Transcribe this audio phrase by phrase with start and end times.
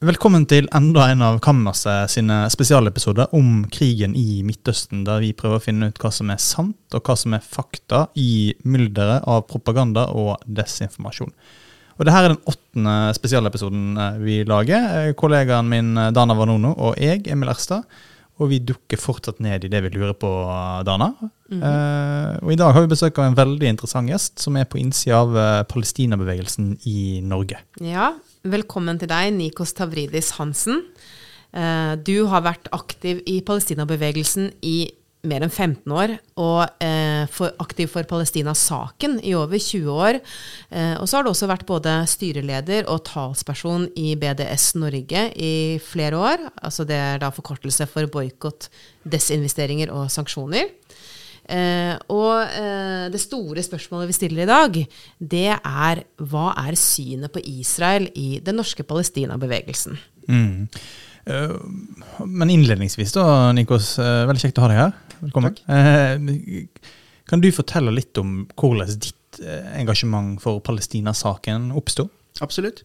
[0.00, 5.60] Velkommen til enda en av Kammerset sine spesialepisoder om krigen i Midtøsten, der vi prøver
[5.60, 9.42] å finne ut hva som er sant og hva som er fakta i mylderet av
[9.50, 11.34] propaganda og desinformasjon.
[11.98, 14.88] Og Dette er den åttende spesialepisoden eh, vi lager.
[15.02, 17.84] Eh, kollegaen min eh, Dana Vanono og jeg, Emil Erstad.
[18.40, 20.32] Og vi dukker fortsatt ned i det vi lurer på,
[20.88, 21.12] Dana.
[21.20, 21.62] Mm -hmm.
[21.68, 24.78] eh, og I dag har vi besøk av en veldig interessant gjest som er på
[24.78, 27.58] innsida av Palestinabevegelsen i Norge.
[27.80, 30.78] Ja, Velkommen til deg, Nikos Tavridis Hansen.
[31.52, 34.88] Eh, du har vært aktiv i Palestinabevegelsen i
[35.28, 37.28] mer enn 15 år, og eh,
[37.60, 40.20] aktiv for Palestina-saken i over 20 år.
[40.72, 45.76] Eh, og så har du også vært både styreleder og talsperson i BDS Norge i
[45.84, 46.48] flere år.
[46.64, 48.70] Altså det er da forkortelse for boikott,
[49.04, 50.72] desinvesteringer og sanksjoner.
[51.50, 54.80] Eh, og eh, det store spørsmålet vi stiller i dag,
[55.18, 59.98] det er hva er synet på Israel i den norske Palestina-bevegelsen?
[60.30, 60.68] Mm.
[61.26, 61.56] Eh,
[62.26, 63.24] men innledningsvis, da,
[63.56, 63.96] Nikos.
[63.98, 64.94] Uh, veldig kjekt å ha deg her.
[65.20, 65.58] Velkommen.
[65.66, 66.92] Uh,
[67.28, 69.16] kan du fortelle litt om hvordan ditt
[69.78, 72.08] engasjement for Palestina-saken oppsto?
[72.42, 72.82] Absolutt.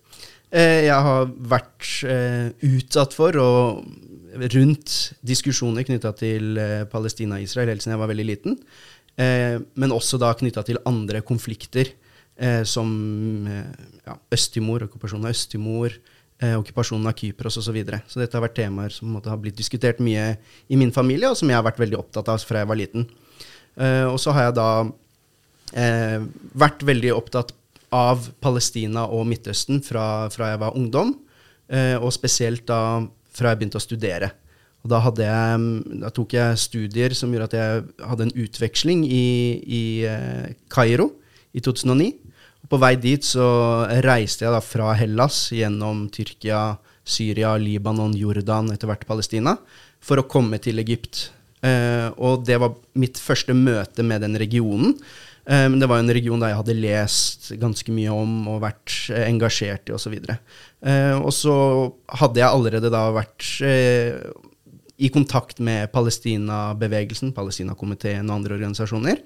[0.54, 1.88] jeg har vært
[2.64, 3.80] utsatt for og
[4.36, 8.58] rundt diskusjoner knytta til eh, Palestina og Israel helt siden jeg var veldig liten.
[9.16, 11.94] Eh, men også da knytta til andre konflikter,
[12.36, 12.90] eh, som
[13.48, 15.98] ja, Øst-Timor, okkupasjonen av Øst-Timor,
[16.46, 17.70] okkupasjonen av Kypros osv.
[17.70, 18.02] Så, videre.
[18.12, 20.34] så dette har vært temaer som måtte, har blitt diskutert mye
[20.68, 23.06] i min familie, og som jeg har vært veldig opptatt av fra jeg var liten.
[24.12, 24.68] og så har jeg da
[26.60, 27.54] vært veldig opptatt
[27.96, 31.16] av Palestina og Midtøsten fra, fra jeg var ungdom,
[32.04, 32.82] og spesielt da
[33.36, 34.32] fra jeg begynte å studere.
[34.86, 35.62] Og da, jeg,
[36.04, 39.26] da, tok jeg studier som gjorde at jeg hadde en utveksling i,
[39.66, 40.52] i eh,
[41.56, 42.12] i 2009.
[42.66, 43.48] Og på vei dit så
[44.06, 49.56] reiste jeg da fra Hellas gjennom Tyrkia, Syria, Libanon, Jordan, etter hvert Palestina,
[50.02, 51.32] for å komme til Egypt.
[51.66, 54.94] Eh, og det var mitt første møte med den regionen.
[55.46, 58.64] Eh, men det var jo en region der jeg hadde lest ganske mye om og
[58.64, 60.18] vært eh, engasjert i osv.
[60.86, 61.56] Uh, og så
[62.20, 63.50] hadde jeg allerede da vært
[64.96, 69.20] i kontakt med Palestina-bevegelsen, Palestina-komiteen og andre organisasjoner,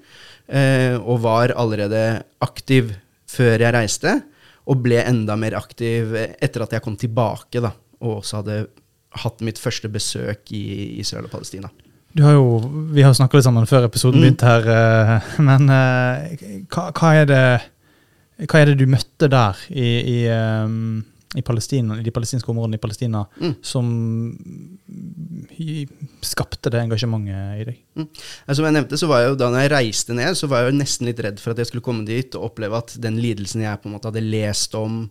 [0.98, 2.00] og var allerede
[2.42, 2.90] aktiv
[3.30, 4.16] før jeg reiste,
[4.66, 7.70] og ble enda mer aktiv etter at jeg kom tilbake, da,
[8.02, 8.58] og også hadde
[9.22, 10.64] hatt mitt første besøk i
[11.04, 11.70] Israel og Palestina.
[12.18, 12.46] Har jo,
[12.90, 14.24] vi har snakka litt sammen før episoden mm.
[14.24, 14.64] begynte her,
[15.48, 17.44] men hva, hva, er det,
[18.46, 21.04] hva, er det, du møtte der i, i um
[21.34, 23.52] i, Palestina, i de palestinske områdene i Palestina mm.
[23.62, 23.86] som
[26.26, 27.76] skapte det engasjementet i deg?
[28.00, 28.08] Mm.
[28.50, 30.80] Som jeg nevnte, så var jeg jo da jeg reiste ned, så var jeg jo
[30.80, 33.78] nesten litt redd for at jeg skulle komme dit og oppleve at den lidelsen jeg
[33.78, 35.04] på en måte hadde lest om,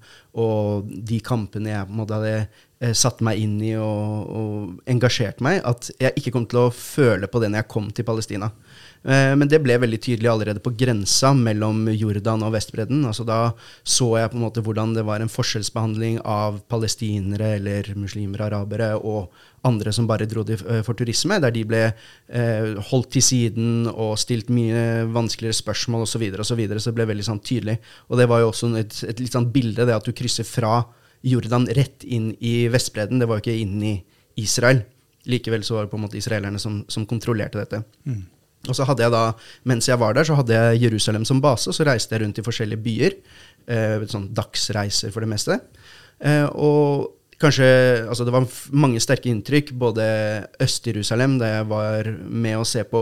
[0.44, 4.90] og de kampene jeg på en måte hadde eh, satt meg inn i og, og
[4.90, 8.07] engasjert meg, at jeg ikke kom til å føle på det når jeg kom til
[8.07, 8.47] Palestina.
[9.03, 13.06] Eh, men det ble veldig tydelig allerede på grensa mellom Jordan og Vestbredden.
[13.07, 13.53] Altså da
[13.84, 18.91] så jeg på en måte hvordan det var en forskjellsbehandling av palestinere eller muslimer, arabere
[18.97, 19.31] og
[19.67, 24.17] andre som bare dro eh, for turisme, der de ble eh, holdt til siden og
[24.19, 26.28] stilt mye vanskeligere spørsmål osv.
[26.29, 27.79] Så, og så, videre, så det ble veldig sånn tydelig.
[28.09, 30.81] Og det var jo også et, et litt sånn bilde, det at du krysser fra
[31.25, 33.19] Jordan rett inn i Vestbredden.
[33.19, 33.96] Det var jo ikke inn i
[34.40, 34.84] Israel.
[35.30, 37.81] Likevel så var det på en måte israelerne som, som kontrollerte dette.
[38.07, 38.24] Mm.
[38.68, 39.24] Og så hadde jeg da,
[39.69, 42.41] Mens jeg var der, så hadde jeg Jerusalem som base, og så reiste jeg rundt
[42.41, 43.16] i forskjellige byer.
[43.69, 45.59] Eh, sånn dagsreiser for det meste.
[46.19, 47.68] Eh, og kanskje
[48.10, 49.72] Altså, det var mange sterke inntrykk.
[49.80, 50.04] Både
[50.62, 53.02] Øst-Jerusalem, da jeg var med å se på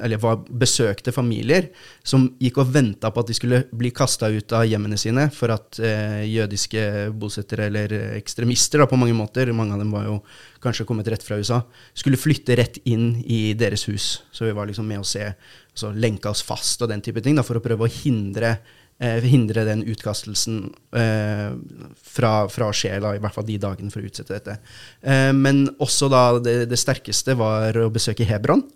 [0.00, 1.70] Eller var, besøkte familier
[2.04, 5.52] som gikk og venta på at de skulle bli kasta ut av hjemmene sine for
[5.54, 6.82] at eh, jødiske
[7.20, 10.18] bosettere, eller ekstremister da, på mange måter, mange av dem var jo
[10.64, 11.60] kanskje kommet rett fra USA,
[11.94, 14.10] skulle flytte rett inn i deres hus.
[14.32, 15.30] Så vi var liksom med å se,
[15.72, 18.56] altså lenka oss fast og den type ting, da, for å prøve å hindre
[19.00, 20.58] hindre den utkastelsen
[20.96, 21.48] eh,
[21.96, 24.58] fra, fra sjela, i hvert fall de dagene for å utsette dette.
[25.00, 28.66] Eh, men også da det, det, sterkeste var å besøke Hebron.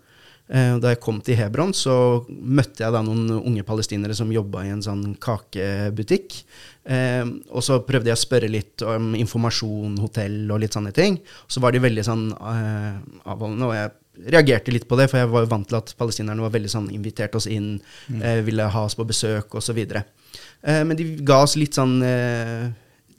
[0.45, 4.65] Eh, da jeg kom til Hebron, så møtte jeg da noen unge palestinere som jobba
[4.65, 6.39] i en sånn kakebutikk.
[6.85, 11.17] Eh, og så prøvde jeg å spørre litt om informasjon, hotell og litt sånne ting.
[11.49, 15.31] Så var de veldig sånn eh, avholdende, og jeg reagerte litt på det, for jeg
[15.31, 17.75] var jo vant til at palestinerne var veldig sånn invitert oss inn,
[18.07, 18.21] mm.
[18.21, 19.81] eh, ville ha oss på besøk osv.
[19.85, 22.65] Eh, men de ga oss litt sånn eh,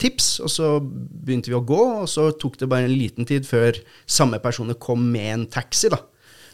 [0.01, 3.49] tips, og så begynte vi å gå, og så tok det bare en liten tid
[3.49, 5.93] før samme personer kom med en taxi.
[5.93, 6.03] da.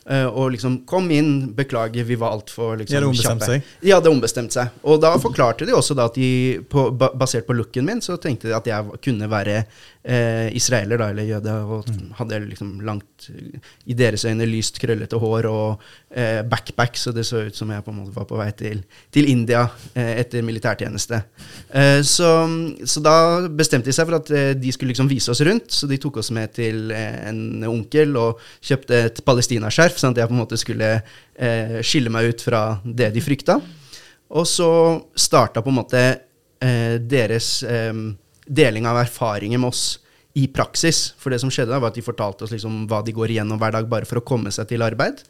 [0.02, 3.68] Uh, og liksom Kom inn, beklager, vi var altfor liksom, ja, hadde ombestemt seg?
[3.86, 4.80] Ja, det ombestemte seg.
[4.82, 8.50] Og da forklarte de også da at de, på, basert på looken min, så tenkte
[8.50, 9.60] de at jeg kunne være
[10.04, 11.88] eh, israeler, da, eller jøde, og
[12.18, 13.28] hadde liksom langt,
[13.86, 17.84] i deres øyne, lyst, krøllete hår og eh, backpack, så det så ut som jeg
[17.84, 18.82] på en måte var på vei til,
[19.14, 19.64] til India
[19.94, 21.20] eh, etter militærtjeneste.
[21.70, 22.30] Eh, så,
[22.84, 23.16] så da
[23.48, 26.18] bestemte de seg for at eh, de skulle liksom vise oss rundt, så de tok
[26.22, 30.42] oss med til eh, en onkel og kjøpte et palestinaskjerf, sånn at jeg på en
[30.42, 33.60] måte skulle eh, skille meg ut fra det de frykta.
[34.32, 34.72] Og så
[35.14, 36.02] starta på en måte
[36.62, 37.90] deres eh,
[38.46, 39.98] deling av erfaringer med oss
[40.38, 41.12] i praksis.
[41.20, 43.60] For det som skjedde da, var at de fortalte oss liksom hva de går igjennom
[43.60, 45.20] hver dag bare for å komme seg til arbeid.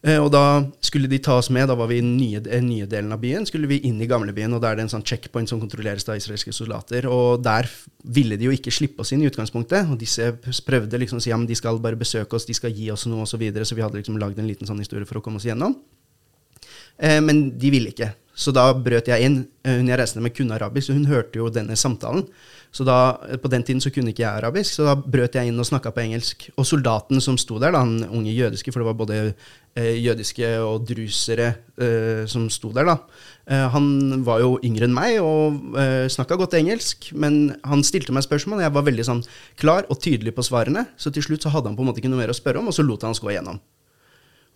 [0.00, 2.86] Eh, og da skulle de ta oss med, da var vi i den nye, nye
[2.88, 5.50] delen av byen, skulle vi inn i gamlebyen, og da er det en sånn checkpoint
[5.50, 7.04] som kontrolleres av israelske soldater.
[7.10, 7.68] Og der
[8.16, 10.30] ville de jo ikke slippe oss inn i utgangspunktet, og disse
[10.64, 13.04] prøvde liksom å si ja, men de skal bare besøke oss, de skal gi oss
[13.10, 15.24] noe, osv., så, videre, så vi hadde liksom lagd en liten sånn historie for å
[15.24, 15.76] komme oss igjennom.
[16.96, 18.14] Eh, men de ville ikke.
[18.34, 19.42] Så da brøt jeg inn.
[19.64, 22.24] Eh, hun jeg reiste med, kunne arabisk, så hun hørte jo denne samtalen.
[22.72, 25.48] Så da, eh, På den tiden så kunne ikke jeg arabisk, så da brøt jeg
[25.48, 26.50] inn og snakka på engelsk.
[26.56, 29.34] Og soldaten som sto der, da, han unge jødiske, for det var både
[29.74, 32.96] eh, jødiske og drusere eh, som sto der, da,
[33.46, 38.12] eh, han var jo yngre enn meg og eh, snakka godt engelsk, men han stilte
[38.12, 39.26] meg spørsmål, og jeg var veldig sånn
[39.58, 42.12] klar og tydelig på svarene, så til slutt så hadde han på en måte ikke
[42.12, 43.60] noe mer å spørre om, og så lot han oss gå igjennom.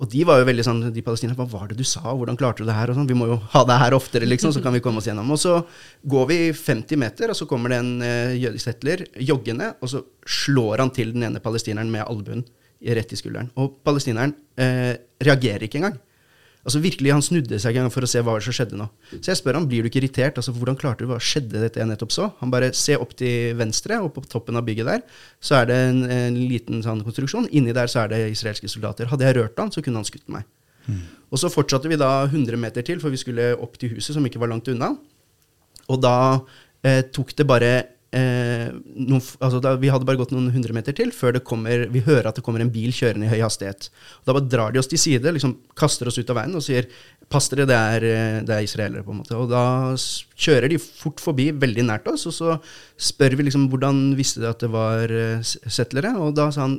[0.03, 2.65] Og de var jo veldig sånn, de palestinerne, hva var det du sa, hvordan klarte
[2.65, 2.91] du det her?
[2.91, 5.07] og sånn, Vi må jo ha det her oftere, liksom, så kan vi komme oss
[5.07, 5.31] gjennom.
[5.31, 5.61] Og så
[6.03, 10.03] går vi 50 meter, og så kommer det en uh, jødisk settler joggende, og så
[10.27, 12.43] slår han til den ene palestineren med albuen
[12.85, 13.53] rett i skulderen.
[13.63, 14.93] Og palestineren uh,
[15.23, 16.01] reagerer ikke engang.
[16.65, 18.87] Altså virkelig, Han snudde seg en gang for å se hva som skjedde nå.
[19.13, 20.39] Så jeg spør han, blir du ikke irritert.
[20.41, 22.31] altså Hvordan klarte du hva skjedde dette jeg nettopp så?
[22.41, 25.05] Han bare se opp til venstre, og på toppen av bygget der
[25.45, 27.51] så er det en, en liten sånn konstruksjon.
[27.53, 29.11] Inni der så er det israelske soldater.
[29.13, 30.49] Hadde jeg rørt han, så kunne han skutt meg.
[30.89, 31.03] Mm.
[31.33, 34.25] Og så fortsatte vi da 100 meter til, for vi skulle opp til huset, som
[34.25, 34.95] ikke var langt unna.
[35.93, 36.17] Og da
[36.85, 37.73] eh, tok det bare
[38.15, 41.87] eh, noen, altså da, Vi hadde bare gått noen hundre meter til før det kommer,
[41.93, 43.91] vi hører at det kommer en bil kjørende i høy hastighet.
[44.25, 46.89] Da bare drar de oss til side, liksom kaster oss ut av veien og sier
[47.33, 49.05] pass dere, det er, eh, det er israelere.
[49.05, 49.37] på en måte.
[49.37, 52.59] Og da kjører de fort forbi, veldig nært oss, og så
[52.97, 56.15] spør vi liksom hvordan visste de at det var uh, settlere.
[56.21, 56.79] Og da sa han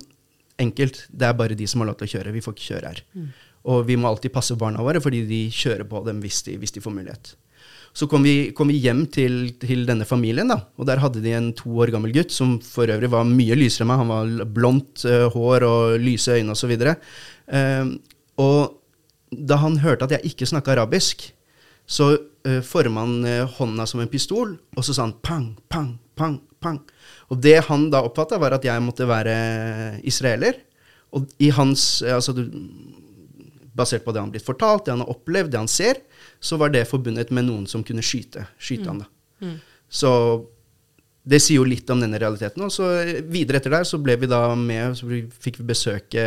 [0.62, 2.94] enkelt, det er bare de som har lov til å kjøre, vi får ikke kjøre
[2.94, 3.02] her.
[3.14, 3.32] Mm.
[3.66, 6.76] Og vi må alltid passe barna våre, fordi de kjører på dem hvis de, hvis
[6.76, 7.34] de får mulighet.
[7.96, 11.32] Så kom vi, kom vi hjem til, til, denne familien, da, og der hadde de
[11.32, 14.02] en to år gammel gutt som for øvrig var mye lysere enn meg.
[14.02, 16.74] Han var blondt uh, hår og lyse øyne osv.
[16.76, 17.06] Og,
[17.56, 17.94] uh,
[18.44, 21.24] og da han hørte at jeg ikke snakka arabisk,
[21.88, 25.94] så uh, forma han uh, hånda som en pistol, og så sa han pang, pang,
[26.20, 26.82] pang, pang.
[27.32, 29.38] Og det han da oppfatta, var at jeg måtte være
[30.04, 30.60] israeler.
[31.16, 32.36] Og i hans altså,
[33.76, 35.98] Basert på det han har blitt fortalt, det han har opplevd, det han ser,
[36.46, 38.92] så var det forbundet med noen som kunne skyte, skyte mm.
[38.92, 39.02] han.
[39.02, 39.48] da.
[39.48, 39.56] Mm.
[39.90, 40.12] Så
[41.26, 42.62] det sier jo litt om denne realiteten.
[42.66, 42.88] Og så
[43.32, 45.10] videre etter der så ble vi da med, så
[45.42, 46.26] fikk vi besøke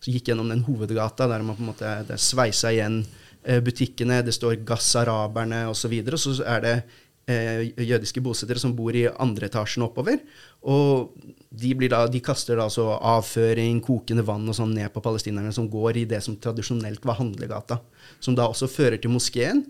[0.00, 3.02] Så gikk gjennom den hovedgata der man på en måte det sveisa igjen
[3.44, 5.92] eh, butikkene, det står gassaraberne osv.
[6.00, 6.98] Og, så og så er det eh,
[7.30, 10.18] jødiske bosettere som bor i andre etasjen oppover.
[10.62, 11.14] Og
[11.50, 15.68] de, da, de kaster da altså avføring, kokende vann og sånn ned på palestinerne som
[15.70, 17.80] går i det som tradisjonelt var handlegata.
[18.20, 19.64] Som da også fører til moskeen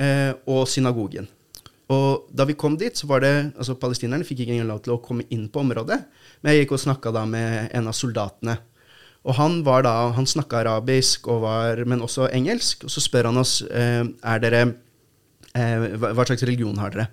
[0.00, 1.28] eh, og synagogen.
[1.88, 5.02] Og da vi kom dit, så var det altså Palestinerne fikk ikke lov til å
[5.04, 6.02] komme inn på området.
[6.42, 8.58] Men jeg gikk og snakka da med en av soldatene.
[9.28, 12.84] Og han var da, han snakka arabisk, var, men også engelsk.
[12.86, 14.62] Og så spør han oss eh, er dere,
[15.54, 17.08] eh, hva slags religion har dere.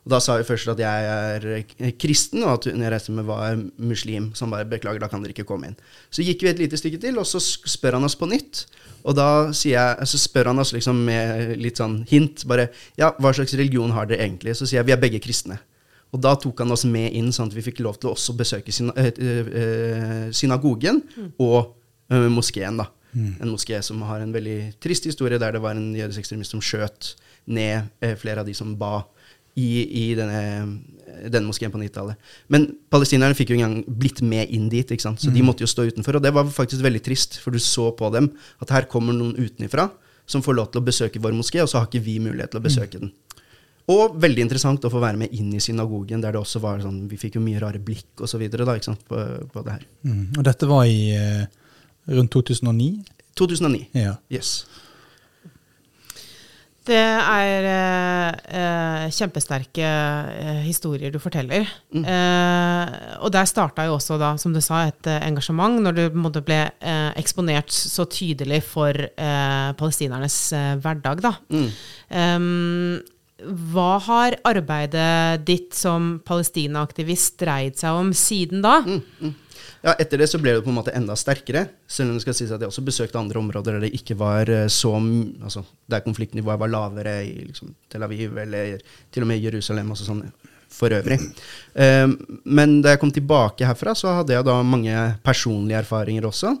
[0.00, 3.26] Og da sa vi først at jeg er kristen, og at hun jeg reiste med,
[3.28, 4.30] var muslim.
[4.32, 5.80] Så han bare beklager, da kan dere ikke komme inn.
[6.08, 8.64] Så gikk vi et lite stykke til, og så spør han oss på nytt.
[9.04, 12.70] Og da jeg, så spør han oss liksom med litt sånn hint, bare
[13.00, 14.56] ja, hva slags religion har dere egentlig?
[14.56, 15.60] Så sier jeg vi er begge kristne.
[16.10, 18.34] Og da tok han oss med inn, sånn at vi fikk lov til å også
[18.38, 21.28] besøke syna, øh, synagogen mm.
[21.44, 21.76] og
[22.10, 22.80] øh, moskeen.
[22.80, 22.88] da.
[23.12, 23.34] Mm.
[23.42, 26.62] En moské som har en veldig trist historie, der det var en jødisk ekstremist som
[26.62, 27.14] skjøt
[27.52, 29.00] ned øh, flere av de som ba
[29.58, 30.42] i, i denne,
[31.26, 32.30] denne, moskeen på 90-tallet.
[32.52, 35.22] Men palestinerne fikk jo engang blitt med inn dit, ikke sant?
[35.22, 35.36] så mm.
[35.36, 36.18] de måtte jo stå utenfor.
[36.18, 38.30] Og det var faktisk veldig trist, for du så på dem
[38.62, 39.90] at her kommer noen utenifra
[40.30, 42.62] som får lov til å besøke vår moské, og så har ikke vi mulighet til
[42.62, 43.02] å besøke mm.
[43.02, 43.14] den.
[43.90, 47.08] Og veldig interessant å få være med inn i synagogen, der det også var sånn
[47.10, 49.18] Vi fikk jo mye rare blikk og så videre da, ikke sant, på,
[49.50, 49.88] på det her.
[50.06, 50.26] Mm.
[50.36, 51.48] Og dette var i eh,
[52.14, 52.90] rundt 2009?
[53.40, 53.82] 2009.
[53.98, 54.14] Ja.
[54.30, 54.60] Yes.
[56.90, 61.68] Det er eh, kjempesterke eh, historier du forteller.
[61.94, 62.02] Mm.
[62.02, 66.18] Eh, og der starta jo også, da, som du sa, et eh, engasjement, når du
[66.18, 70.40] måte, ble eh, eksponert så tydelig for eh, palestinernes
[70.82, 71.22] hverdag.
[71.22, 71.34] da.
[71.54, 71.70] Mm.
[72.10, 73.00] Um,
[73.72, 78.80] hva har arbeidet ditt som Palestina-aktivist dreid seg om siden da?
[78.84, 79.32] Mm,
[79.84, 81.66] ja, Etter det så ble det på en måte enda sterkere.
[81.88, 84.50] Selv om det skal sies at jeg også besøkte andre områder der det ikke var
[84.52, 89.40] eh, så altså, Der konfliktnivået var lavere, i liksom, Tel Aviv eller til og med
[89.40, 89.90] Jerusalem.
[89.90, 90.24] og sånn
[90.70, 91.18] for øvrig.
[91.74, 94.94] Um, men da jeg kom tilbake herfra, så hadde jeg da mange
[95.26, 96.54] personlige erfaringer også.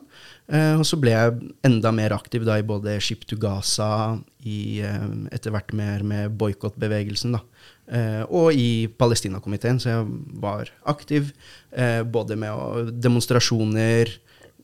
[0.50, 4.82] Uh, og så ble jeg enda mer aktiv da i både Ship to Gaza, i,
[4.82, 7.44] uh, etter hvert mer med boikottbevegelsen, da.
[7.90, 10.08] Uh, og i Palestinakomiteen, så jeg
[10.42, 11.32] var aktiv
[12.10, 14.10] både med demonstrasjoner,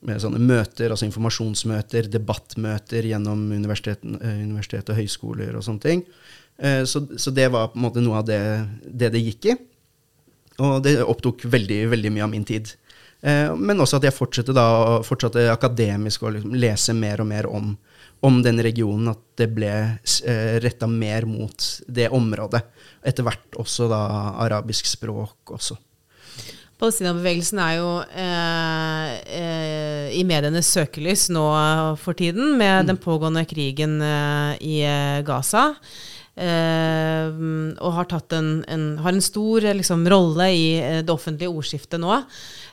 [0.07, 6.03] med sånne møter, altså informasjonsmøter, debattmøter gjennom universitet, universitet og høyskoler og sånne ting.
[6.89, 8.41] Så, så, det var på en måte noe av det
[8.83, 9.57] det, det gikk i.
[10.67, 12.75] Og det opptok veldig, veldig mye av min tid.
[13.21, 14.67] Eh, men også at jeg fortsatte, da,
[15.07, 17.73] fortsatte akademisk å liksom lese mer og mer om,
[18.27, 19.15] om den regionen.
[19.15, 22.63] At det ble eh, retta mer mot det området.
[23.07, 24.03] Etter hvert også da
[24.47, 25.79] arabisk språk også.
[26.77, 31.45] Palestinabevegelsen er jo eh, eh, i medienes søkelys nå
[32.03, 32.91] for tiden, med mm.
[32.91, 35.71] den pågående krigen eh, i eh, Gaza.
[36.37, 40.67] Og har, en, en, har en, stor liksom, rolle i
[41.01, 42.19] det offentlige ordskiftet nå.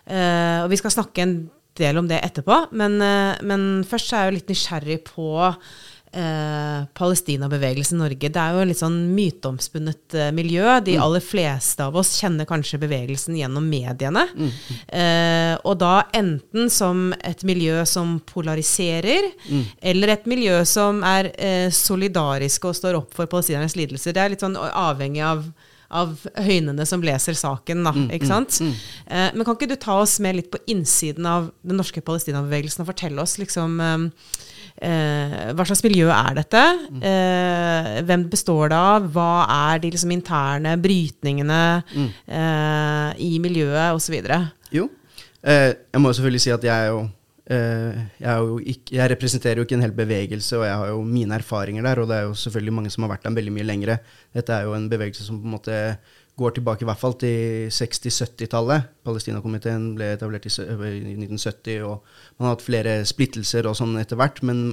[0.03, 1.37] Uh, og vi skal snakke en
[1.79, 6.81] del om det etterpå, men, uh, men først er jeg jo litt nysgjerrig på uh,
[6.99, 8.27] Palestina-bevegelsen Norge.
[8.27, 10.67] Det er jo en litt sånn myteomspunnet miljø.
[10.83, 11.05] De mm.
[11.05, 14.27] aller fleste av oss kjenner kanskje bevegelsen gjennom mediene.
[14.35, 14.51] Mm.
[15.63, 19.65] og da enten som et miljø som polariserer, mm.
[19.93, 21.31] eller et miljø som er
[21.73, 24.13] solidarisk og står opp for palestinernes lidelser.
[24.13, 25.47] Det er litt sånn avhengig av
[25.93, 27.83] av høynene som leser saken.
[27.85, 28.59] Da, mm, ikke mm, sant?
[28.63, 28.73] Mm.
[29.07, 32.83] Eh, men kan ikke du ta oss med litt på innsiden av den norske palestinabevegelsen
[32.83, 34.07] og fortelle oss liksom eh,
[34.89, 36.63] eh, hva slags miljø er dette?
[37.11, 39.09] Eh, hvem består det av?
[39.15, 39.31] Hva
[39.71, 42.09] er de liksom, interne brytningene mm.
[42.27, 44.17] eh, i miljøet, osv.?
[44.73, 44.89] Jo,
[45.41, 47.03] eh, jeg må selvfølgelig si at jeg er jo
[47.43, 51.83] jeg, ikke, jeg, representerer jo ikke en hel bevegelse, og jeg har jo mine erfaringer
[51.83, 51.99] der.
[51.99, 53.97] Og det er jo selvfølgelig mange som har vært der veldig mye lengre.
[54.35, 55.79] Dette er jo en bevegelse som på en måte
[56.39, 58.87] går tilbake i hvert fall til 60-70-tallet.
[59.05, 62.01] Palestinakomiteen ble etablert i 1970, og
[62.39, 64.41] man har hatt flere splittelser og sånn etter hvert.
[64.45, 64.63] Men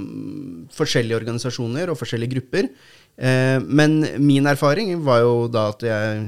[0.73, 2.71] forskjellige organisasjoner og forskjellige grupper.
[3.21, 6.21] Eh, men min erfaring var jo da at jeg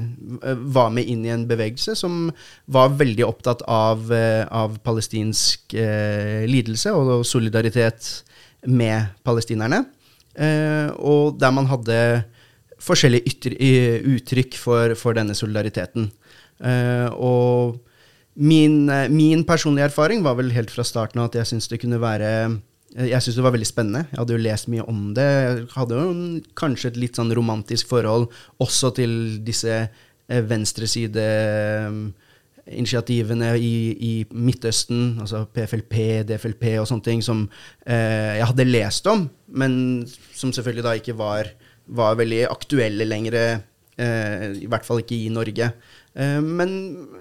[0.45, 2.27] eh, var med inn i en bevegelse som
[2.69, 8.11] var veldig opptatt av, eh, av palestinsk lidelse og solidaritet
[8.69, 9.83] med palestinerne.
[11.03, 11.95] Og der man hadde
[12.81, 13.55] forskjellige ytter,
[14.15, 16.07] uttrykk for, for, denne solidariteten.
[17.13, 17.75] Og
[18.33, 22.01] min, min, personlige erfaring var vel helt fra starten av at jeg syntes det kunne
[22.01, 22.31] være
[22.93, 24.01] jeg syntes det var veldig spennende.
[24.11, 25.25] Jeg hadde jo lest mye om det.
[25.25, 26.09] Jeg hadde jo
[26.59, 28.25] kanskje et litt sånn romantisk forhold
[28.61, 29.11] også til
[29.45, 35.95] disse eh, venstreside-initiativene i, i, Midtøsten, altså PFLP,
[36.29, 37.39] DFLP og sånne ting, som
[37.81, 41.49] eh, jeg hadde lest om, men som selvfølgelig da ikke var,
[41.89, 43.33] var veldig aktuelle lenger,
[43.97, 45.65] eh, i hvert fall ikke i Norge.
[46.13, 46.69] Eh, men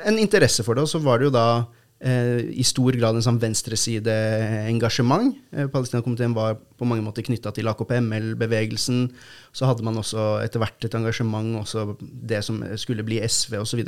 [0.05, 3.23] en interesse for det, og så var det jo da Eh, i stor grad en
[3.23, 5.37] sånn venstreside-engasjement.
[5.71, 9.05] Palestina-komiteen var på mange måter knytta til AKP-ML-bevegelsen.
[9.55, 13.85] Så hadde man også etter hvert et engasjement, også det som skulle bli SV osv.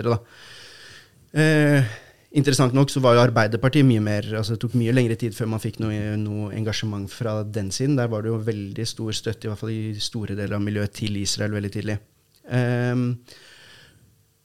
[1.35, 1.95] Eh,
[2.39, 5.49] interessant nok så var jo Arbeiderpartiet mye mer altså Det tok mye lengre tid før
[5.51, 7.99] man fikk noe, noe, engasjement fra den siden.
[7.99, 10.95] Der var det jo veldig stor støtte, i hvert fall i store deler av miljøet,
[10.95, 11.99] til Israel veldig tidlig.
[12.47, 12.95] Eh,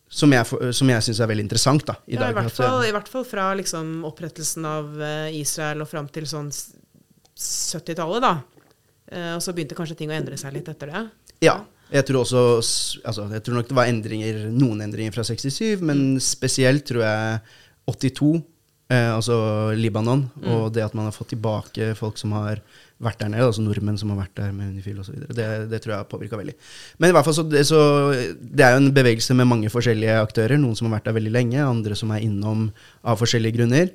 [0.09, 1.85] som jeg, som jeg syns er veldig interessant.
[1.85, 2.33] da, i, ja, dag.
[2.33, 6.25] I hvert, fall, I hvert fall, fra liksom, opprettelsen av eh, Israel og fram til
[6.29, 8.25] sånn 70-tallet.
[8.25, 8.37] da.
[9.09, 11.03] Uh, og så begynte kanskje ting å endre seg litt etter det?
[11.45, 11.61] Ja.
[11.89, 12.41] Jeg tror også,
[13.01, 16.19] altså, jeg tror nok det var endringer, noen endringer fra 67, men mm.
[16.21, 17.39] spesielt tror jeg
[17.89, 18.27] 82,
[18.93, 19.39] eh, altså
[19.73, 20.51] Libanon, mm.
[20.53, 22.61] og det at man har fått tilbake folk som har
[23.03, 25.15] vært der nede, altså nordmenn som har vært der med Unifil osv.
[25.31, 26.55] Det, det tror jeg har påvirka veldig.
[26.99, 27.79] Men i hvert fall så det, så
[28.11, 30.59] det, er jo en bevegelse med mange forskjellige aktører.
[30.59, 32.67] Noen som har vært der veldig lenge, andre som er innom
[33.07, 33.93] av forskjellige grunner.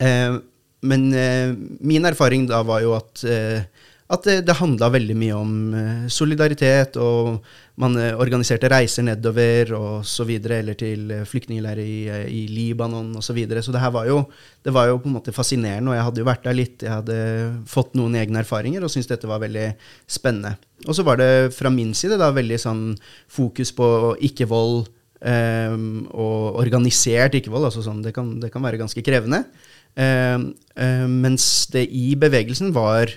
[0.00, 0.38] Eh,
[0.86, 1.52] men eh,
[1.84, 3.68] min erfaring da var jo at eh,
[4.06, 7.40] at det, det handla veldig mye om eh, solidaritet, og
[7.82, 11.98] man eh, organiserte reiser nedover og så videre, eller til eh, flyktningleirer i,
[12.30, 13.26] i Libanon osv.
[13.26, 13.64] Så, videre.
[13.66, 14.20] så det her var jo,
[14.62, 16.86] det var jo på en måte fascinerende, og jeg hadde jo vært der litt.
[16.86, 17.18] Jeg hadde
[17.68, 19.66] fått noen egne erfaringer og syntes dette var veldig
[20.06, 20.54] spennende.
[20.86, 22.86] Og så var det fra min side da veldig sånn
[23.26, 23.88] fokus på
[24.30, 24.86] ikke-vold.
[25.26, 27.70] Um, og organisert ikke-vold.
[27.70, 29.40] altså sånn, det, kan, det kan være ganske krevende.
[29.96, 33.10] Um, um, mens det i bevegelsen var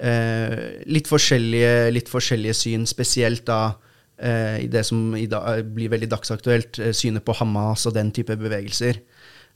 [0.00, 3.74] Eh, litt, forskjellige, litt, forskjellige, syn, spesielt da
[4.16, 8.12] eh, i det som i dag blir veldig dagsaktuelt, eh, synet på Hamas og den
[8.16, 9.02] type bevegelser.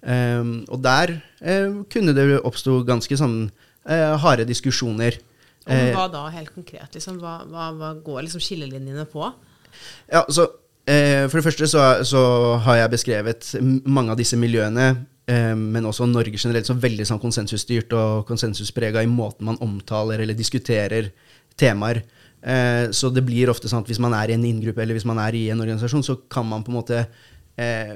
[0.05, 3.39] Um, og der eh, kunne det oppstå ganske sånn
[3.89, 5.17] eh, harde diskusjoner.
[5.65, 6.91] Om hva da, helt konkret?
[6.93, 9.31] Liksom, hva, hva, hva går liksom skillelinjene på?
[10.13, 10.45] Ja, så
[10.85, 12.25] eh, For det første så, så
[12.67, 13.55] har jeg beskrevet
[13.89, 14.91] mange av disse miljøene,
[15.25, 20.37] men også Norge generelt, som veldig sånn konsensusstyrt og konsensusprega i måten man omtaler eller
[20.37, 21.09] diskuterer
[21.57, 22.03] temaer.
[22.45, 25.09] Eh, så det blir ofte sånn at hvis man er i en inngruppe eller hvis
[25.09, 27.01] man er i en organisasjon, så kan man på en måte
[27.57, 27.95] eh,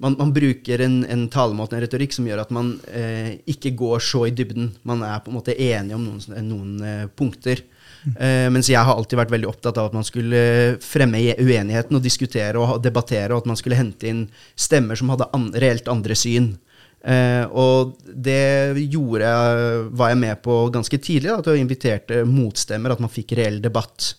[0.00, 4.04] man, man bruker en, en talemåte, en retorikk, som gjør at man eh, ikke går
[4.04, 4.70] så i dybden.
[4.88, 7.64] Man er på en måte enig om noen, noen eh, punkter.
[8.06, 12.04] Eh, mens jeg har alltid vært veldig opptatt av at man skulle fremme uenigheten og
[12.04, 14.26] diskutere og debattere, og at man skulle hente inn
[14.56, 16.54] stemmer som hadde an, reelt andre syn.
[17.00, 22.18] Uh, og det gjorde jeg, var jeg med på ganske tidlig, da, at jeg inviterte
[22.28, 24.12] motstemmer, at man fikk reell debatt.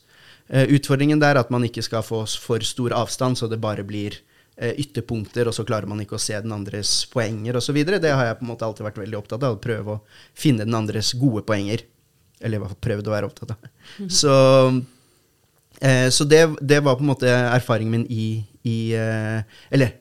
[0.50, 3.86] Uh, utfordringen der er at man ikke skal få for stor avstand, så det bare
[3.86, 7.78] blir uh, ytterpunkter, og så klarer man ikke å se den andres poenger osv.
[7.86, 10.02] Det har jeg på en måte alltid vært veldig opptatt av, å prøve å
[10.34, 11.86] finne den andres gode poenger.
[12.42, 13.70] Eller i hvert fall prøvd å være opptatt av.
[14.10, 14.34] Så,
[15.82, 18.28] eh, så det, det var på en måte erfaringen min i,
[18.68, 19.42] i eh,
[19.74, 19.96] Eller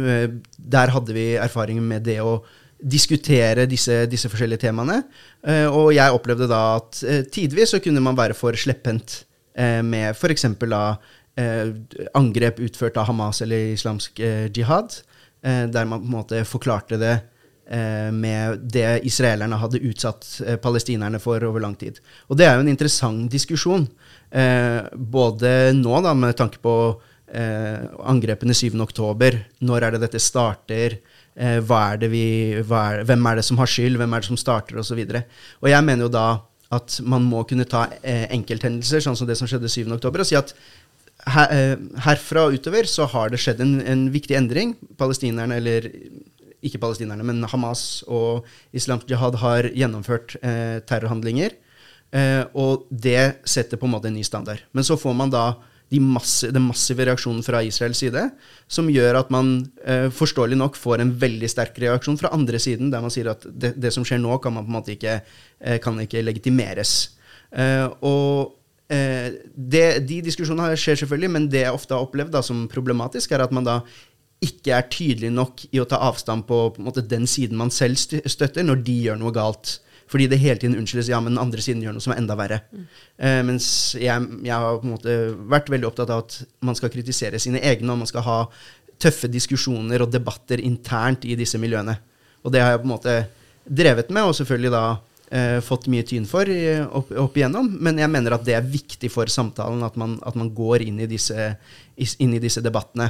[0.00, 2.40] eh, der hadde vi erfaringen med det å
[2.82, 5.02] diskutere disse, disse forskjellige temaene.
[5.46, 9.22] Eh, og jeg opplevde da at eh, tidvis så kunne man være for slepphendt
[9.54, 10.48] eh, med f.eks.
[10.66, 10.82] da
[11.38, 11.70] eh,
[12.18, 14.22] angrep utført av Hamas eller islamsk
[14.52, 15.02] jihad,
[15.42, 17.16] der man på en måte forklarte det
[18.12, 22.00] med det israelerne hadde utsatt eh, palestinerne for over lang tid.
[22.28, 23.86] Og det er jo en interessant diskusjon,
[24.30, 26.74] eh, både nå da med tanke på
[27.32, 28.74] eh, angrepene 7.
[28.82, 30.98] oktober, når er det dette starter,
[31.34, 32.26] eh, er det vi,
[32.60, 34.78] er, hvem er det som har skyld, hvem er det som starter.
[34.78, 36.26] Og, så og jeg mener jo da
[36.72, 39.84] at man må kunne ta eh, enkelthendelser, sånn som det som skjedde 7.
[39.92, 40.54] oktober, og si at
[41.30, 41.74] her, eh,
[42.06, 44.74] herfra og utover så har det skjedd en, en viktig endring.
[44.98, 45.88] Palestinerne, eller
[46.62, 51.58] ikke palestinerne, men Hamas og Islamsk Jihad har gjennomført eh, terrorhandlinger.
[52.12, 54.62] Eh, og det setter på en måte en ny standard.
[54.72, 55.46] Men så får man da
[55.92, 58.22] de masse, den massive reaksjonen fra Israels side,
[58.70, 62.88] som gjør at man eh, forståelig nok får en veldig sterk reaksjon fra andre siden,
[62.92, 65.18] der man sier at det, det som skjer nå, kan man på en måte ikke,
[65.60, 66.94] eh, kan ikke legitimeres.
[67.52, 68.54] Eh, og
[68.88, 73.36] eh, det, de diskusjonene skjer selvfølgelig, men det jeg ofte har opplevd da, som problematisk,
[73.36, 73.82] er at man da
[74.42, 78.00] ikke er tydelig nok i å ta avstand på, på måte, den siden man selv
[78.00, 79.78] støtter, når de gjør noe galt.
[80.12, 82.36] Fordi det hele tiden unnskyldes ja, men den andre siden gjør noe som er enda
[82.36, 82.58] verre.
[83.16, 85.14] Eh, mens jeg, jeg har på en måte
[85.54, 88.40] vært veldig opptatt av at man skal kritisere sine egne, og man skal ha
[89.02, 91.96] tøffe diskusjoner og debatter internt i disse miljøene.
[92.42, 93.16] Og det har jeg på en måte
[93.62, 97.70] drevet med, og selvfølgelig da uh, fått mye tyn for i, opp, opp igjennom.
[97.82, 101.00] Men jeg mener at det er viktig for samtalen at man, at man går inn
[101.02, 101.52] i disse,
[101.96, 103.08] inn i disse debattene.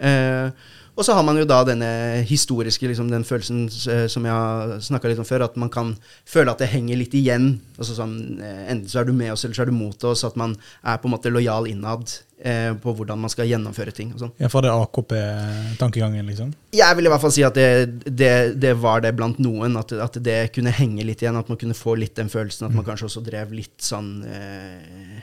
[0.00, 1.88] Eh, og så har man jo da denne
[2.28, 5.94] historiske liksom, den følelsen eh, som jeg har snakka litt om før, at man kan
[6.28, 7.54] føle at det henger litt igjen.
[7.78, 10.26] Altså sånn, eh, Enten så er du med oss, eller så er du mot oss.
[10.28, 12.12] At man er på en måte lojal innad
[12.44, 14.12] eh, på hvordan man skal gjennomføre ting.
[14.12, 14.34] og sånn.
[14.42, 16.52] Ja, For det AKP-tankegangen, liksom?
[16.76, 19.80] Jeg vil i hvert fall si at det, det, det var det blant noen.
[19.80, 21.40] At, at det kunne henge litt igjen.
[21.40, 22.68] At man kunne få litt den følelsen.
[22.68, 25.20] At man kanskje også drev litt sånn eh,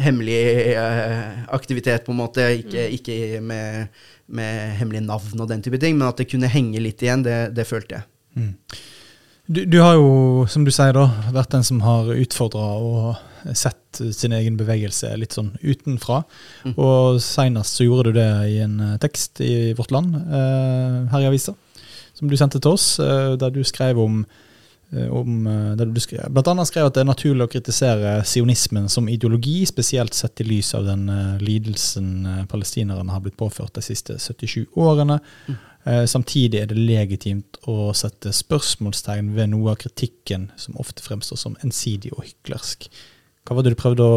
[0.00, 0.40] hemmelig
[0.74, 2.48] eh, aktivitet, på en måte.
[2.60, 3.94] Ikke, ikke med,
[4.26, 7.38] med hemmelige navn og den type ting, men at det kunne henge litt igjen, det,
[7.56, 8.08] det følte jeg.
[8.36, 8.52] Mm.
[9.46, 14.00] Du, du har jo, som du sier, da, vært den som har utfordra og sett
[14.16, 16.22] sin egen bevegelse litt sånn utenfra.
[16.64, 16.74] Mm.
[16.74, 21.22] Og seinest så gjorde du det i en eh, tekst i Vårt Land eh, her
[21.22, 21.54] i avisa,
[22.16, 24.24] som du sendte til oss, eh, der du skrev om,
[24.92, 28.86] om eh, der du skrev, Blant annet skrev at det er naturlig å kritisere sionismen
[28.92, 33.74] som ideologi, spesielt sett i lys av den eh, lidelsen eh, palestinerne har blitt påført
[33.74, 35.18] de siste 77 årene.
[35.48, 35.62] Mm.
[36.10, 41.54] Samtidig er det legitimt å sette spørsmålstegn ved noe av kritikken som ofte fremstår som
[41.62, 42.88] ensidig og hyklersk.
[43.46, 44.16] Hva var det du prøvde å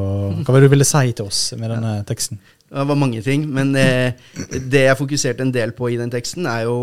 [0.46, 2.40] Hva var det du ville si til oss med denne teksten?
[2.70, 4.16] Det var mange ting, men eh,
[4.48, 6.78] det jeg fokuserte en del på i den teksten, er jo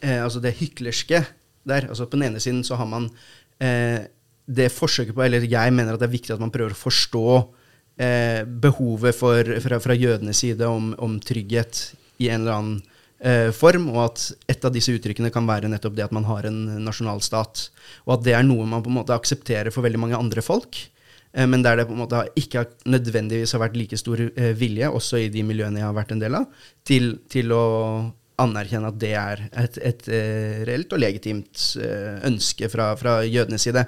[0.00, 1.20] eh, altså det hyklerske
[1.68, 1.88] der.
[1.90, 3.10] Altså på den ene siden så har man
[3.62, 4.06] eh,
[4.46, 7.28] det forsøket på Eller jeg mener at det er viktig at man prøver å forstå
[7.98, 11.88] eh, behovet for, fra, fra jødenes side om, om trygghet
[12.22, 12.76] i en eller annen
[13.20, 16.48] eh, form, og at et av disse uttrykkene kan være nettopp det at man har
[16.48, 17.68] en nasjonalstat.
[18.06, 20.78] Og at det er noe man på en måte aksepterer for veldig mange andre folk.
[21.32, 24.88] Eh, Men der det på en måte ikke nødvendigvis har vært like stor eh, vilje,
[24.88, 26.46] også i de miljøene jeg har vært en del av,
[26.86, 27.64] til, til å
[28.42, 33.64] anerkjenne at det er et, et eh, reelt og legitimt eh, ønske fra, fra jødenes
[33.64, 33.86] side.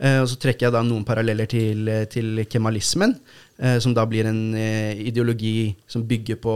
[0.00, 3.16] Eh, og så trekker jeg da noen paralleller til, til kemalismen,
[3.84, 6.54] som da blir en ideologi som bygger på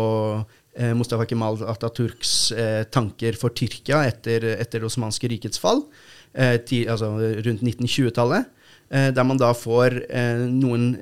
[0.96, 5.84] Mustafa Kemal Atatürks eh, tanker for Tyrkia etter, etter det osmanske rikets fall,
[6.32, 7.10] altså
[7.44, 8.48] rundt 1920-tallet.
[8.88, 10.00] Eh, der man da får
[10.48, 10.94] noen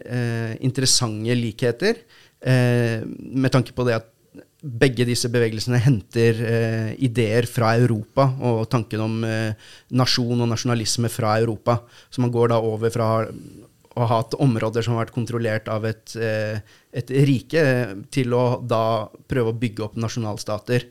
[0.59, 2.03] interessante likheter,
[2.43, 4.12] med tanke på det at
[4.63, 9.59] begge disse bevegelsene henter eh, ideer fra Europa, og tanken om eh,
[9.99, 11.81] nasjon og nasjonalisme fra Europa.
[12.11, 13.11] Så man går da over fra
[13.93, 16.63] å ha hatt områder som har vært kontrollert av et, eh,
[16.95, 17.63] et rike,
[18.15, 20.87] til å da prøve å bygge opp nasjonalstater.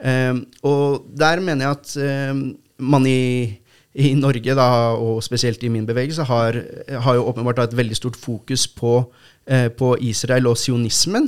[0.00, 2.44] Eh, og der mener jeg at eh,
[2.80, 3.60] man i
[3.98, 6.60] i Norge, da, og spesielt i min bevegelse, har,
[7.02, 9.00] har jo åpenbart et veldig stort fokus på,
[9.50, 11.26] eh, på Israel og sionismen.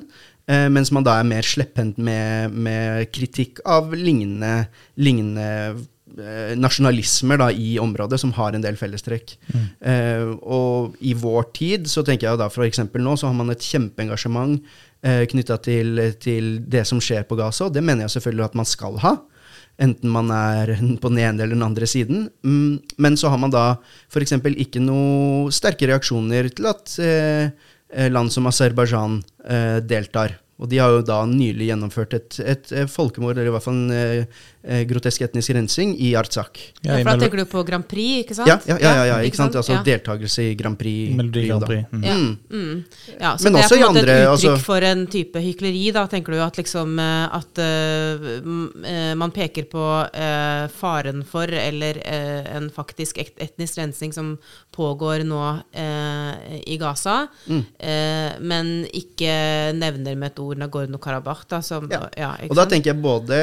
[0.50, 4.66] Eh, mens man da er mer slepphendt med, med kritikk av lignende,
[4.98, 5.48] lignende
[6.18, 9.36] eh, nasjonalismer da, i området som har en del fellestrekk.
[9.52, 9.66] Mm.
[9.92, 13.54] Eh, og i vår tid så tenker jeg da for eksempel nå så har man
[13.54, 14.58] et kjempeengasjement
[15.06, 18.58] eh, knytta til, til det som skjer på Gaza, og det mener jeg selvfølgelig at
[18.58, 19.16] man skal ha.
[19.80, 22.26] Enten man er på den ene eller den andre siden.
[22.42, 23.76] Mm, men så har man da
[24.10, 24.36] f.eks.
[24.52, 30.38] ikke noe sterke reaksjoner til at eh, eh, land som Aserbajdsjan eh, deltar.
[30.60, 33.90] Og de har jo da nylig gjennomført et, et, folkemord, eller i hvert fall en
[33.96, 36.60] eh, eh, grotesk etnisk rensing, i Artsakh.
[36.84, 38.46] Ja, for da tenker du på Grand Prix, ikke sant?
[38.46, 39.56] Ja, ja, ja, ja, ja, ikke sant?
[39.58, 39.82] Altså Ja.
[39.82, 41.16] deltakelse i Grand Prix.
[41.18, 41.66] Melodi Grand.
[41.66, 41.86] Prix.
[41.90, 42.04] Mm.
[42.06, 42.14] Ja.
[42.14, 42.36] Mm.
[42.52, 42.84] Mm.
[43.18, 45.42] Ja, så Men det er på en måte andre, et uttrykk altså- for en type
[45.48, 51.50] hykleri, da, tenker du at liksom eh, at uh, man peker på uh, faren for,
[51.50, 54.36] eller uh, en faktisk et etnisk rensing som
[54.72, 55.42] pågår nå
[56.66, 57.64] i Gaza, Mm.
[57.78, 61.44] eh, men ikke nevner med et ord Nagorno-Karabakh,
[61.90, 62.08] Ja.
[62.16, 63.38] ja, Og da tenker jeg både,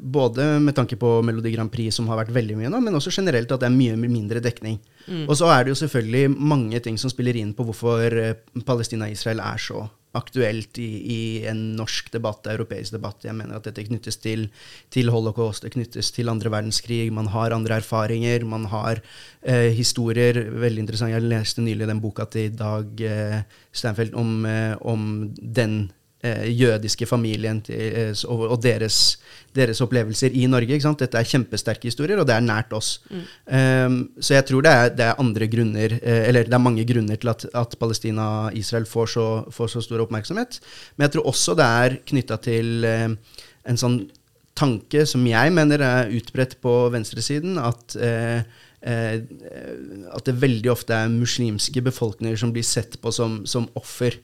[0.00, 3.14] både med tanke på Melodi Grand Prix, som har vært veldig mye nå, men også
[3.14, 4.78] generelt at det er mye mindre dekning.
[5.06, 5.26] Mm.
[5.28, 8.34] Og så er det jo selvfølgelig mange ting som spiller inn på hvorfor eh,
[8.66, 13.26] Palestina-Israel er så aktuelt i, i en norsk debatt, europeisk debatt.
[13.26, 14.46] Jeg mener at dette knyttes til,
[14.94, 17.10] til holocaust, det knyttes til andre verdenskrig.
[17.14, 19.02] Man har andre erfaringer, man har
[19.42, 20.40] eh, historier.
[20.48, 21.12] Veldig interessant.
[21.12, 25.80] Jeg leste nylig den boka til Dag eh, Steinfeld om, eh, om den
[26.26, 29.18] jødiske familien til, eh, og, deres,
[29.54, 30.74] deres opplevelser i Norge.
[30.74, 30.98] Ikke sant?
[30.98, 32.98] Dette er kjempesterke historier, og det er nært oss.
[33.46, 36.84] Um, så jeg tror det er, det er andre grunner, eh, eller det er mange
[36.88, 40.60] grunner til at, at Palestina og Israel får så, får så stor oppmerksomhet.
[40.96, 43.10] Men jeg tror også det er knytta til eh,
[43.68, 44.00] en sånn
[44.58, 48.40] tanke som jeg mener er utbredt på venstresiden, at eh,
[48.82, 49.20] eh,
[50.14, 54.18] at det veldig ofte er muslimske befolkninger som blir sett på som, som offer.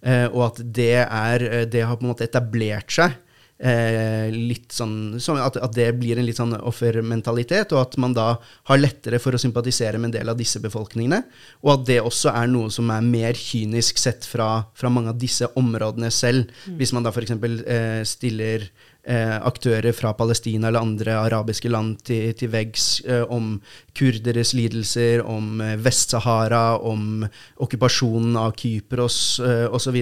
[0.00, 3.18] Eh, og at det, er, eh, det har på en måte etablert seg.
[3.60, 8.30] Eh, litt sånn, at, at det blir en litt sånn offermentalitet, og at man da
[8.70, 11.18] har lettere for å sympatisere med en del av disse befolkningene.
[11.60, 15.18] Og at det også er noe som er mer kynisk sett fra, fra mange av
[15.20, 16.48] disse områdene selv.
[16.78, 17.36] Hvis man da f.eks.
[17.36, 18.64] Eh, stiller
[19.04, 23.58] eh, aktører fra Palestina eller andre arabiske land til, til veggs eh, om
[23.96, 27.26] kurderes lidelser, om eh, Vest-Sahara, om
[27.60, 30.00] okkupasjonen av Kypros eh, osv.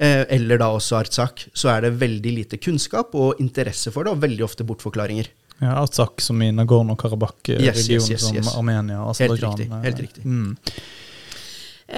[0.00, 4.14] Eh, eller da også Artsakh, så er det veldig lite kunnskap og interesse for det,
[4.14, 5.28] og veldig ofte bortforklaringer.
[5.60, 8.62] Ja, Artsakh som i Nagorno-Karabakh-regionen, Yes, yes, yes, som.
[8.62, 10.24] Armenia og Helt riktig, helt riktig.
[10.24, 10.56] Mm.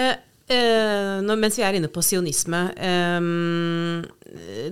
[0.03, 0.17] Eh,
[0.53, 3.21] eh, nå, mens vi er inne på sionisme eh,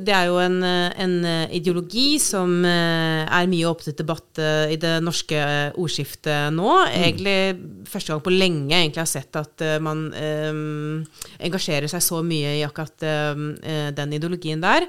[0.01, 1.15] Det er jo en, en
[1.53, 5.41] ideologi som eh, er mye opp til debatt eh, i det norske
[5.81, 6.71] ordskiftet nå.
[6.89, 7.59] Egentlig
[7.91, 10.53] første gang på lenge jeg egentlig har sett at man eh,
[11.49, 13.05] engasjerer seg så mye i akkurat
[13.97, 14.87] den ideologien der.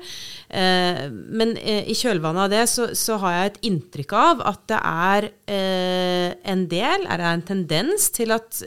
[0.48, 4.80] Eh, men i kjølvannet av det så, så har jeg et inntrykk av at det
[4.82, 8.62] er en del, er det en tendens til at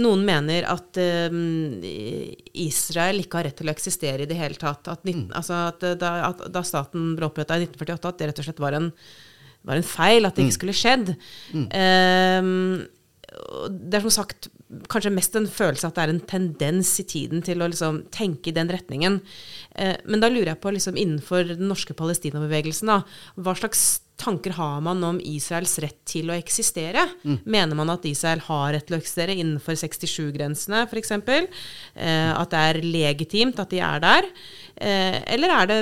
[0.00, 0.96] noen mener at
[1.30, 4.88] Israel ikke har rett til å eksistere i det hele tatt.
[4.90, 8.42] At, 19, altså at, da, at da staten ble oppretta i 1948, at det rett
[8.42, 8.88] og slett var en,
[9.68, 11.14] var en feil, at det ikke skulle skjedd.
[11.56, 11.68] Mm.
[11.70, 12.88] Um,
[13.70, 14.50] det er som sagt
[14.90, 18.50] kanskje mest en følelse at det er en tendens i tiden til å liksom tenke
[18.50, 19.18] i den retningen.
[19.74, 23.00] Eh, men da lurer jeg på, liksom, innenfor den norske Palestina-bevegelsen, da,
[23.40, 27.06] hva slags tanker har man om Israels rett til å eksistere?
[27.44, 31.14] Mener man at Israel har rett til å eksistere innenfor 67-grensene, f.eks.?
[31.16, 34.28] Eh, at det er legitimt at de er der?
[34.76, 35.80] Eh, eller er det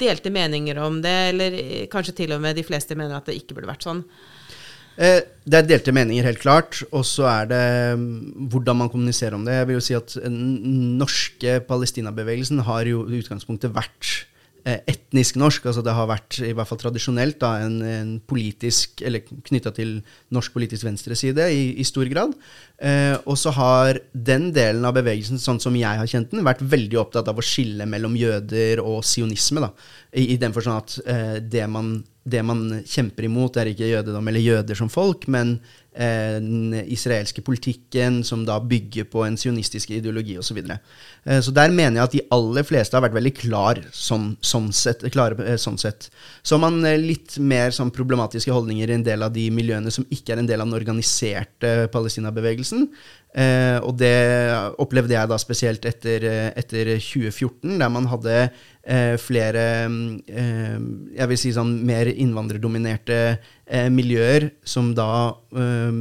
[0.00, 3.38] delte meninger om det, eller eh, kanskje til og med de fleste mener at det
[3.40, 4.04] ikke burde vært sånn?
[5.00, 6.82] Eh, det er delte meninger, helt klart.
[6.92, 7.64] Og så er det
[7.98, 9.56] mm, hvordan man kommuniserer om det.
[9.60, 14.26] Jeg vil jo si at Den norske Palestina-bevegelsen har jo i utgangspunktet vært
[14.64, 15.66] etnisk norsk.
[15.66, 19.96] altså Det har vært i hvert fall tradisjonelt da, en, en politisk, eller knytta til
[20.34, 22.36] norsk politisk venstreside i, i stor grad.
[22.82, 26.62] Eh, og så har den delen av bevegelsen, sånn som jeg har kjent den, vært
[26.62, 29.62] veldig opptatt av å skille mellom jøder og sionisme.
[29.66, 29.72] da,
[30.14, 34.28] I, i den forstand at eh, det, man, det man kjemper imot, er ikke jødedom
[34.28, 35.56] eller jøder som folk, men
[35.94, 40.46] Eh, den israelske politikken, som da bygger på en sionistisk ideologi osv.
[40.48, 40.78] Så, videre.
[41.24, 44.70] Eh, så der mener jeg at de aller fleste har vært veldig klar sånn, sånn
[44.72, 46.08] sett, klare eh, sånn sett.
[46.40, 50.08] Så har man litt mer sånn problematiske holdninger i en del av de miljøene som
[50.08, 52.88] ikke er en del av den organiserte Palestina-bevegelsen.
[53.32, 54.12] Eh, og det
[54.82, 58.36] opplevde jeg da spesielt etter, etter 2014, der man hadde
[58.84, 59.64] eh, flere
[60.28, 60.76] eh,
[61.16, 65.08] Jeg vil si sånn mer innvandrerdominerte eh, miljøer som da
[65.56, 65.96] eh,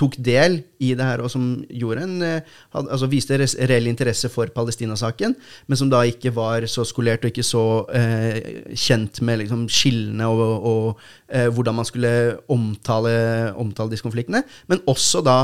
[0.00, 4.32] tok del i det her, og som gjorde en, eh, had, altså viste reell interesse
[4.32, 5.36] for Palestina-saken,
[5.68, 8.38] men som da ikke var så skolert og ikke så eh,
[8.72, 12.12] kjent med liksom, skillene og, og hvordan man skulle
[12.52, 13.12] omtale,
[13.56, 14.42] omtale disse konfliktene.
[14.68, 15.36] Men også da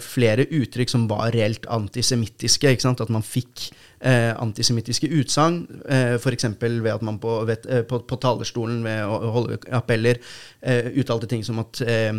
[0.00, 2.70] flere uttrykk som var reelt antisemittiske.
[2.88, 3.66] At man fikk
[4.00, 6.46] eh, antisemittiske utsagn, eh, f.eks.
[6.60, 10.20] ved at man på, vet, eh, på, på, talerstolen ved å holde appeller
[10.62, 12.12] eh, uttalte ting som at eh,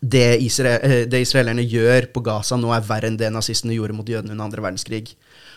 [0.00, 3.96] det, Israel, eh, det, israelerne gjør på Gaza nå, er verre enn det nazistene gjorde
[3.96, 5.16] mot jødene under andre verdenskrig.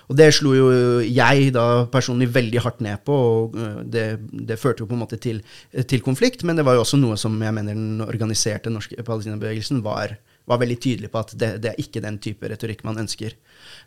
[0.09, 0.69] Og det slo jo
[1.05, 4.07] jeg da personlig veldig hardt ned på, og eh, det,
[4.49, 5.43] det førte jo på en måte til,
[5.85, 6.43] til, konflikt.
[6.47, 10.17] Men det var jo også noe som jeg mener den organiserte norske palestinabevegelsen var,
[10.49, 13.35] var veldig tydelig på at det, det, er ikke den type retorikk man ønsker.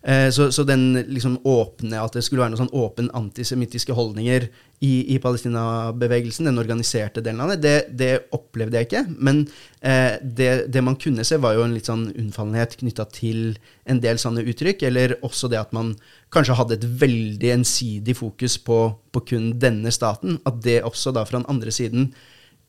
[0.03, 4.47] Eh, så, så, den liksom åpne, at det skulle være noen sånn åpen antisemittiske holdninger
[4.83, 9.03] i, i Palestina-bevegelsen, den organiserte delen av det, det, det opplevde jeg ikke.
[9.19, 9.43] Men
[9.81, 13.57] eh, det, det, man kunne se, var jo en litt sånn unnfallenhet knytta til
[13.91, 15.97] en del sånne uttrykk, eller også det at man
[16.35, 20.39] kanskje hadde et veldig ensidig fokus på, på kun denne staten.
[20.47, 22.13] At det også da fra den andre siden,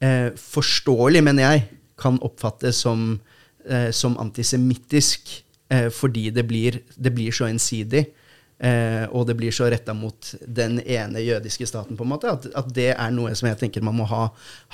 [0.02, 1.66] eh, forståelig, mener jeg,
[2.00, 3.20] kan oppfattes som,
[3.70, 5.32] eh, som antisemittisk
[5.70, 8.06] eh, fordi det blir, det blir, så ensidig.
[8.64, 12.48] Eh, og det blir så retta mot den ene jødiske staten, på en måte, at,
[12.56, 14.28] at, det er noe som jeg tenker man må ha,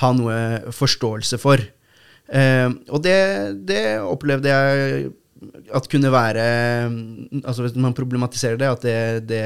[0.03, 1.63] ha noe forståelse for.
[2.29, 3.17] Eh, og det,
[3.69, 5.09] det, opplevde jeg
[5.73, 6.43] at kunne være
[7.47, 9.43] altså Hvis man problematiserer det, at det, det,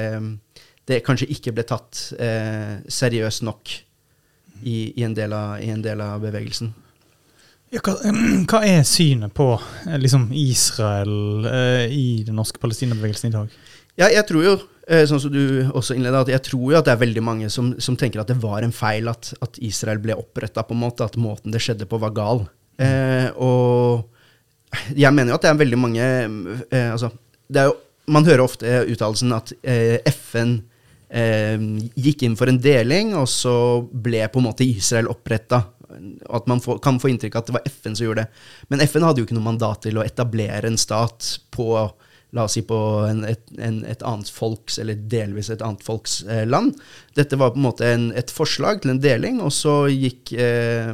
[0.90, 3.76] det kanskje ikke ble tatt eh, seriøst nok
[4.64, 6.74] i, i, en av, i en del av bevegelsen.
[7.74, 7.96] Ja, hva,
[8.52, 13.56] hva, er synet på eh, liksom, Israel eh, i den norske palestinabevegelsen i dag?
[13.98, 14.54] Ja, jeg tror jo,
[14.86, 17.50] eh, sånn som du også innleda, at jeg tror jo at det er veldig mange
[17.54, 20.84] som, som tenker at det var en feil at, at Israel ble oppretta, på en
[20.84, 22.44] måte, at måten det skjedde på, var gal.
[22.78, 22.86] Mm.
[22.86, 27.12] Eh, og jeg mener jo at det er veldig mange eh, altså,
[27.46, 27.76] det er jo,
[28.10, 30.58] Man hører ofte uttalelsen at eh, FN
[31.14, 33.54] gikk inn for en deling, og så
[33.86, 35.60] ble på en måte Israel oppretta
[36.30, 38.44] at man får, kan få inntrykk av at det var FN som gjorde det.
[38.72, 41.70] Men FN hadde jo ikke noe mandat til å etablere en stat på
[42.34, 46.22] la oss si på en, et, en, et, annet folks, eller delvis et annet folks
[46.26, 46.74] eh, land.
[47.18, 50.90] Dette var på en måte en, et forslag til en deling, og så gikk eh,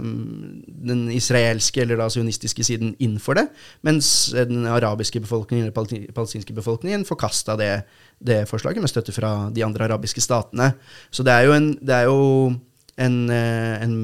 [0.90, 3.48] den israelske eller da sionistiske siden inn for det,
[3.88, 7.72] mens den arabiske befolkningen, eller palestinske befolkningen forkasta det,
[8.20, 10.74] det, forslaget med støtte fra de andre arabiske statene.
[11.08, 12.20] Så det er jo, en, det er jo
[13.00, 13.96] en, eh, en,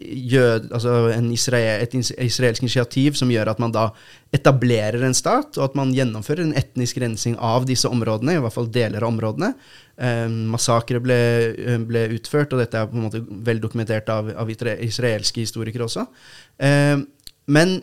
[0.00, 0.94] jød, altså
[1.32, 3.90] israel, et israelsk initiativ som gjør at man da
[4.32, 8.56] etablerer en stat, og at man gjennomfører en etnisk rensing av disse områdene, i hvert
[8.56, 9.52] fall deler av områdene.
[10.00, 11.20] Eh, massakre ble,
[11.52, 15.88] eh, ble, utført, og dette er på en måte vel dokumentert av, av israelske historikere
[15.88, 16.06] også.
[16.58, 16.96] Eh,
[17.50, 17.80] men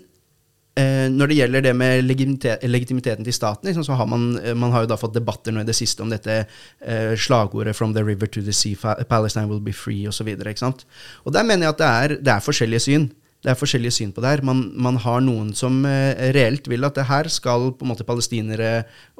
[1.10, 4.86] når det gjelder det med legitimiteten til staten, liksom, så har man, eh, man har
[4.86, 8.28] jo da fått debatter nå i det siste om dette eh, slagordet 'From the river
[8.28, 8.76] to the sea,
[9.10, 10.28] Palestine will be free', osv.
[10.28, 10.84] Og,
[11.26, 13.10] og der mener jeg at det er, det er forskjellige syn
[13.46, 14.42] det er forskjellige syn på det her.
[14.46, 18.06] Man, man har noen som eh, reelt vil at det her skal på en måte
[18.08, 18.72] palestinere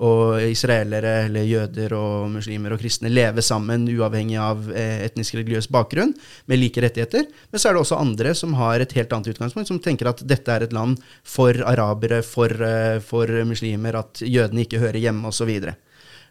[0.02, 5.70] og israelere, eller jøder og muslimer og kristne leve sammen uavhengig av eh, etnisk religiøs
[5.74, 6.16] bakgrunn,
[6.50, 7.28] med like rettigheter.
[7.52, 10.26] Men så er det også andre som har et helt annet utgangspunkt, som tenker at
[10.26, 15.30] dette er et land for arabere, for, eh, for muslimer, at jødene ikke hører hjemme,
[15.30, 15.54] osv.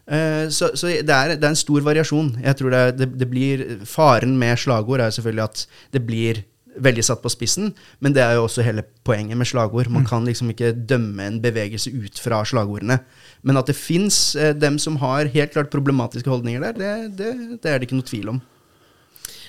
[0.07, 2.29] Uh, så, så det, er, det, er, en stor variasjon.
[2.43, 6.43] Jeg tror det, det, det, blir, Faren med slagord er selvfølgelig at det blir
[6.83, 7.71] veldig satt på spissen,
[8.03, 9.89] men det er jo også hele poenget med slagord.
[9.89, 10.09] Man mm.
[10.09, 12.99] kan liksom ikke dømme en bevegelse ut fra slagordene.
[13.47, 17.33] Men at det fins eh, dem som har helt klart problematiske holdninger der, det, det,
[17.63, 18.43] det, er det ikke noe tvil om.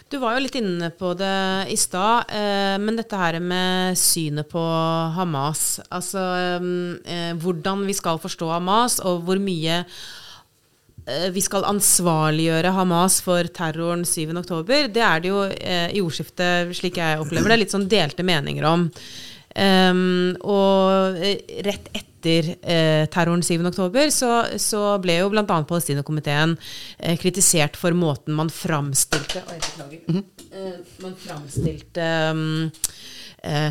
[0.08, 4.48] Du var jo litt inne på det i stad, eh, men dette her med synet
[4.48, 4.62] på
[5.18, 6.22] Hamas, altså
[7.04, 9.98] eh, hvordan vi skal forstå Hamas, og hvor mye eh,
[11.32, 14.92] vi skal ansvarliggjøre Hamas for terroren 7.10.
[14.92, 18.66] Det er det jo eh, i ordskiftet, slik jeg opplever det, litt sånn delte meninger
[18.68, 18.88] om.
[19.58, 25.44] Um, og eh, rett etter eh, terroren 7.10 så, så ble jo bl.a.
[25.46, 26.52] Palestinakomiteen
[26.98, 30.04] eh, kritisert for måten man framstilte Oi, beklager.
[30.06, 30.74] Mm -hmm.
[31.02, 32.70] man framstilte um,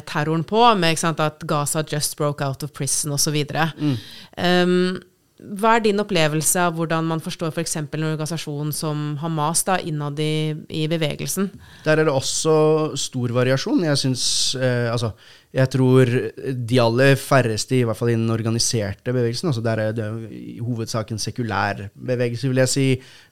[0.06, 3.46] terroren på, med sant, at Gaza just broke out of prison osv.
[3.78, 3.98] Mm.
[4.38, 5.02] Um,
[5.38, 7.76] hva er din opplevelse av hvordan man forstår f.eks.
[7.78, 11.52] For en organisasjon som Hamas da, innad i, i, bevegelsen?
[11.86, 13.84] Der er det også stor variasjon.
[13.86, 14.24] Jeg synes,
[14.58, 15.12] eh, altså,
[15.58, 16.10] jeg tror
[16.70, 20.06] de aller færreste, i hvert fall i den organiserte bevegelsen, altså der er det
[20.38, 22.86] i hovedsak en sekulær bevegelse, vil jeg si.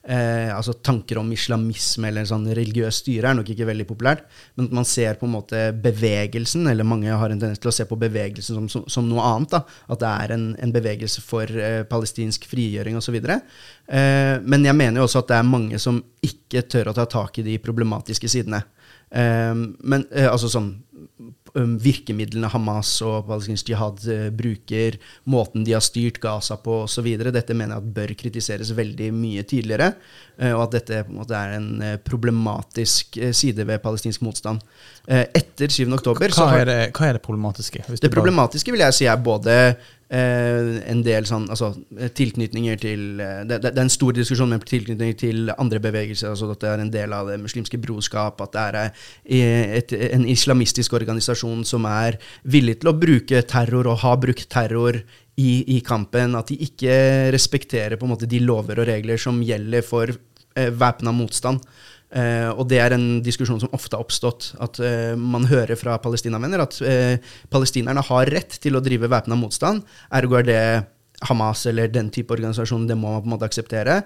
[0.06, 4.26] Eh, altså Tanker om islamisme eller sånn religiøs styre er nok ikke veldig populært.
[4.58, 7.86] Men man ser på en måte bevegelsen, eller mange har en tendens til å se
[7.90, 9.54] på bevegelsen som, som, som noe annet.
[9.54, 9.62] da,
[9.94, 13.20] At det er en, en bevegelse for eh, palestinsk frigjøring osv.
[13.22, 17.06] Eh, men jeg mener jo også at det er mange som ikke tør å ta
[17.20, 18.66] tak i de problematiske sidene.
[19.14, 20.74] Eh, men eh, altså sånn
[21.56, 24.98] Um, virkemidlene Hamas og palestinsk jihad uh, bruker,
[25.32, 27.08] måten de har styrt Gaza på osv.
[27.32, 29.94] Dette mener jeg at bør kritiseres veldig mye tidligere,
[30.42, 34.60] uh, og at dette på en måte er en uh, problematisk side ved palestinsk motstand.
[35.08, 35.86] Etter 7.
[35.94, 37.84] oktober hva, er det, hva er det problematiske?
[38.02, 39.58] det problematiske vil jeg si er både
[40.06, 41.72] Eh, en del sånn, altså,
[42.14, 46.30] tilknytninger til eh, det, det, er en stor diskusjon med tilknytninger til andre bevegelser.
[46.30, 48.44] altså At det er en del av det muslimske brorskap.
[48.46, 53.90] At det er eh, et, en islamistisk organisasjon som er villig til å bruke terror
[53.90, 56.38] og har brukt terror i, i kampen.
[56.38, 60.70] At de ikke respekterer på en måte de lover og regler som gjelder for eh,
[60.70, 61.66] væpna motstand.
[62.14, 64.52] Uh, og det er en diskusjon som ofte har oppstått.
[64.64, 67.16] At uh, man hører fra palestinavenner at uh,
[67.52, 69.84] palestinerne har rett til å drive væpna motstand.
[70.16, 70.62] Ergo er det
[71.24, 74.02] Hamas eller den type organisasjon, det må man på en måte akseptere.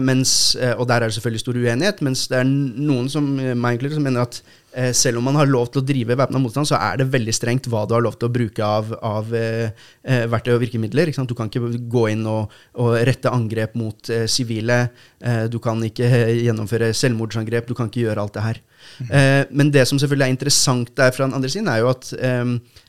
[0.00, 4.22] Mens, og der er det selvfølgelig stor uenighet, mens det er noen som, som mener
[4.22, 4.38] at
[4.76, 7.32] Eh, selv om man har lov til å drive væpna motstand, så er det veldig
[7.32, 9.70] strengt hva du har lov til å bruke av, av eh,
[10.04, 11.14] eh verktøy og virkemidler.
[11.16, 14.90] Du kan ikke gå inn og, og rette angrep mot eh, sivile.
[15.16, 16.10] Eh, du kan ikke
[16.44, 17.70] gjennomføre selvmordsangrep.
[17.70, 18.60] Du kan ikke gjøre alt det her.
[18.96, 19.56] Mm.
[19.58, 22.12] men det som selvfølgelig er interessant der fra den andre siden, er jo at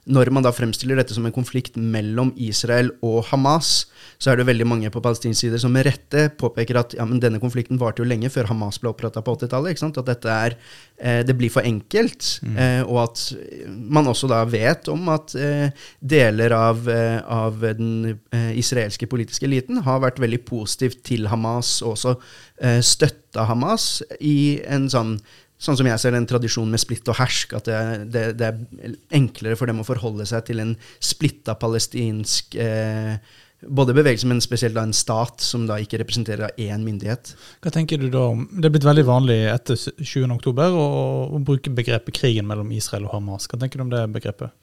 [0.07, 4.47] når man da fremstiller dette som en konflikt mellom Israel og Hamas, så er det
[4.47, 8.01] veldig mange på palestinsk side som med rette påpeker at ja, men denne konflikten varte
[8.01, 9.83] jo lenge før Hamas ble oppretta på 80-tallet.
[9.83, 10.55] At dette er,
[10.95, 12.29] eh, det blir for enkelt.
[12.41, 12.55] Mm.
[12.55, 13.25] Eh, og at
[13.67, 19.45] man også da vet om at eh, deler av, eh, av den eh, israelske politiske
[19.49, 22.15] eliten har vært veldig positivt til Hamas, og også
[22.63, 25.17] eh, støtta Hamas i en sånn
[25.58, 27.82] sånn som jeg ser den tradisjonen med splitt og hersk, at det,
[28.13, 33.17] det, det, er enklere for dem å forholde seg til en splitta palestinsk eh,
[33.65, 37.34] både bevegelse, men spesielt da en stat som da ikke representerer én myndighet.
[37.63, 40.86] Hva tenker du da om Det er blitt veldig vanlig etter 20.10 å,
[41.34, 43.50] å bruke begrepet krigen mellom Israel og Hamas.
[43.50, 44.54] Hva tenker du om det begrepet?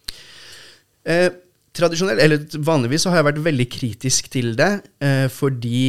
[1.05, 1.27] Eh,
[1.75, 4.71] tradisjonelt, eller Vanligvis så har jeg vært veldig kritisk til det,
[5.03, 5.83] eh, fordi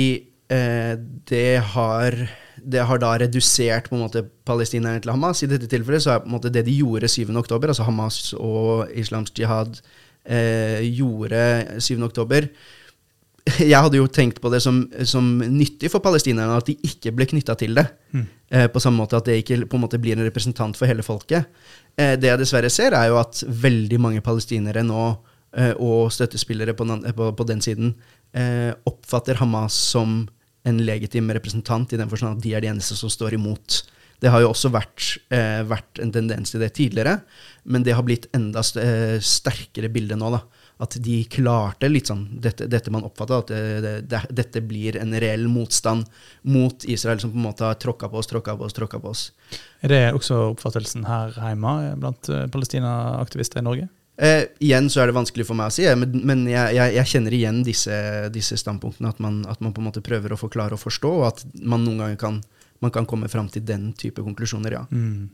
[0.50, 0.96] eh,
[1.30, 2.18] det har
[2.65, 5.43] det har da redusert på en måte palestinerne til Hamas.
[5.45, 7.30] I dette tilfellet så er på en måte det de gjorde 7.
[7.38, 9.78] oktober, altså Hamas og islamsk jihad
[10.25, 11.43] eh, gjorde
[11.78, 12.49] 7.10,
[13.45, 17.28] jeg hadde jo tenkt på det som, som nyttig for palestinerne at de ikke ble
[17.30, 17.86] knytta til det.
[18.15, 18.25] Mm.
[18.49, 21.06] Eh, på samme måte at det ikke på en måte blir en representant for hele
[21.06, 21.45] folket.
[21.93, 25.04] Eh, det jeg dessverre ser, er jo at veldig mange palestinere nå,
[25.62, 27.93] eh, og støttespillere på den, på, på den siden,
[28.34, 30.23] eh, oppfatter Hamas som
[30.65, 33.84] en legitim representant, i den forstand at de er de eneste som står imot.
[34.23, 37.19] Det har jo også vært, eh, vært en tendens til det tidligere,
[37.65, 40.32] men det har blitt enda st eh, sterkere bilde nå.
[40.38, 40.43] da
[40.84, 45.15] at de klarte litt sånn dette, dette man oppfatta, at det, det, dette blir en
[45.23, 46.08] reell motstand
[46.51, 49.13] mot Israel, som på en måte har tråkka på oss, tråkka på oss, tråkka på
[49.13, 49.30] oss.
[49.86, 53.88] Er det også oppfattelsen her hjemme blant palestinaaktivister Palestina-aktivister i Norge?
[54.15, 57.12] Eh, igjen så er det vanskelig for meg å si, men, men jeg, jeg, jeg,
[57.12, 57.95] kjenner igjen disse,
[58.32, 59.12] disse standpunktene.
[59.12, 61.84] At man, at man, på en måte prøver å forklare og forstå, og at man
[61.84, 62.39] noen ganger kan,
[62.84, 64.86] man kan komme fram til den type konklusjoner, ja.
[64.91, 65.34] Mm.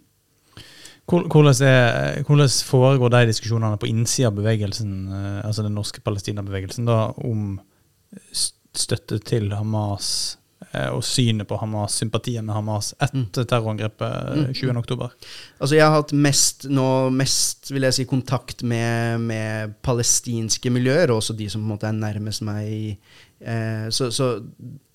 [1.11, 6.87] Hvordan, er, hvordan, foregår de diskusjonene på innsida av bevegelsen, eh, altså den norske Palestina-bevegelsen,
[6.87, 7.57] om
[8.71, 10.40] støtte til Hamas eh,
[10.71, 13.47] og synet på Hamas, sympatien med Hamas etter mm.
[13.49, 14.93] terrorangrepet 20.10?
[14.95, 15.09] Mm.
[15.59, 21.11] Altså jeg har hatt mest, nå, mest vil jeg si, kontakt med, med, palestinske miljøer,
[21.11, 22.95] og også de som på en måte er nærmest meg.
[23.41, 24.37] Eh, så, så,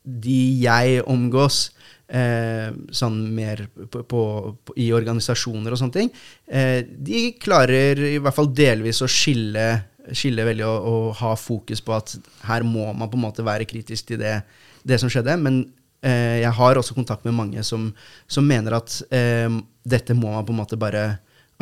[0.06, 1.72] de jeg omgås,
[2.06, 4.22] eh, sånn mer på, på,
[4.62, 6.12] på, i organisasjoner og sånne ting,
[6.46, 9.66] eh, de klarer i hvert fall delvis å skille,
[10.14, 12.14] skille veldig og, og, ha fokus på at
[12.46, 14.38] her må man på en måte være kritisk til det
[14.87, 15.37] det som skjedde.
[15.43, 15.62] Men
[16.07, 17.91] eh, jeg har også kontakt med mange som,
[18.30, 19.51] som mener at eh,
[19.87, 21.09] dette må man på en måte bare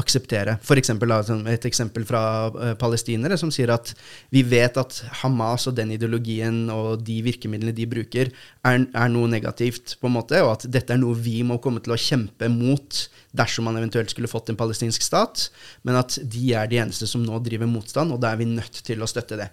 [0.01, 0.57] akseptere.
[0.64, 1.12] For eksempel,
[1.51, 3.93] et eksempel fra uh, palestinere som sier at
[4.35, 8.33] vi vet at Hamas og den ideologien og de virkemidlene de bruker,
[8.66, 11.83] er, er, noe negativt, på en måte, og at dette er noe vi må komme
[11.85, 13.05] til å kjempe mot
[13.35, 15.49] dersom man eventuelt skulle fått en palestinsk stat,
[15.87, 18.83] men at de er de eneste som nå driver motstand, og da er vi nødt
[18.87, 19.53] til å støtte det.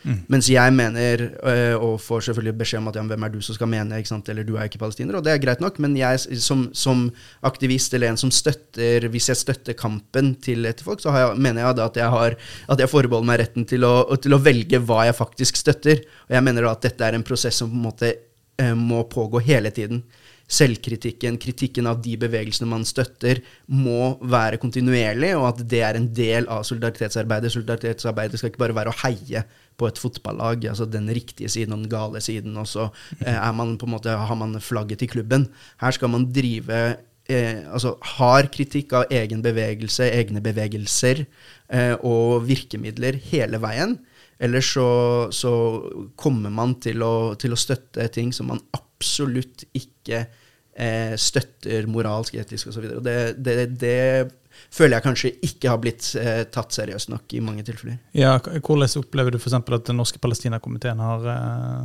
[0.00, 0.20] Mm.
[0.32, 3.56] Mens jeg mener, øh, og får selvfølgelig beskjed om at ja, hvem er du som
[3.56, 6.68] skal mene, eller du er ikke palestiner, og det er greit nok, men jeg som,
[6.72, 7.10] som,
[7.44, 11.76] aktivist eller en som støtter Hvis jeg støtter kampen til folk, så jeg, mener jeg
[11.76, 12.36] da at jeg, har,
[12.68, 16.00] at jeg forbeholder meg retten til å, til å, velge hva jeg faktisk støtter.
[16.28, 18.14] Og jeg mener da at dette er en prosess som på en måte
[18.62, 20.04] øh, må pågå hele tiden
[20.50, 23.40] selvkritikken, kritikken av de bevegelsene man støtter,
[23.70, 27.52] må være kontinuerlig, og at det er en del av solidaritetsarbeidet.
[27.54, 29.44] Solidaritetsarbeidet skal ikke bare være å heie
[29.80, 32.90] på et fotballag, altså den riktige siden og den gale siden, og så
[33.24, 35.48] eh, man måte, har man flagget til klubben.
[35.80, 36.80] Her skal man drive
[37.30, 43.98] eh, altså hard kritikk av egen bevegelse, egne bevegelser eh, og virkemidler hele veien.
[44.40, 44.90] Ellers så,
[45.36, 45.52] så
[46.16, 52.38] kommer man til å, til å, støtte ting som man absolutt ikke eh, støtter moralsk,
[52.40, 52.86] etisk osv.
[53.04, 53.98] Det, det, det
[54.68, 57.98] føler jeg kanskje ikke har blitt eh, tatt seriøst nok i mange tilfeller.
[58.16, 59.56] Ja, Hvordan opplever du f.eks.
[59.56, 61.80] at den norske Palestina-komiteen har, eh,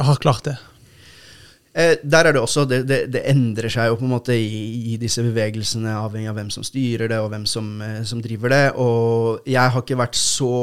[0.00, 0.56] har klart det?
[1.76, 4.94] Eh, der er det også, det, det, det, endrer seg jo på en måte i,
[4.94, 8.54] i, disse bevegelsene, avhengig av hvem som styrer det, og hvem som, eh, som driver
[8.54, 8.64] det.
[8.80, 10.54] Og jeg har ikke vært så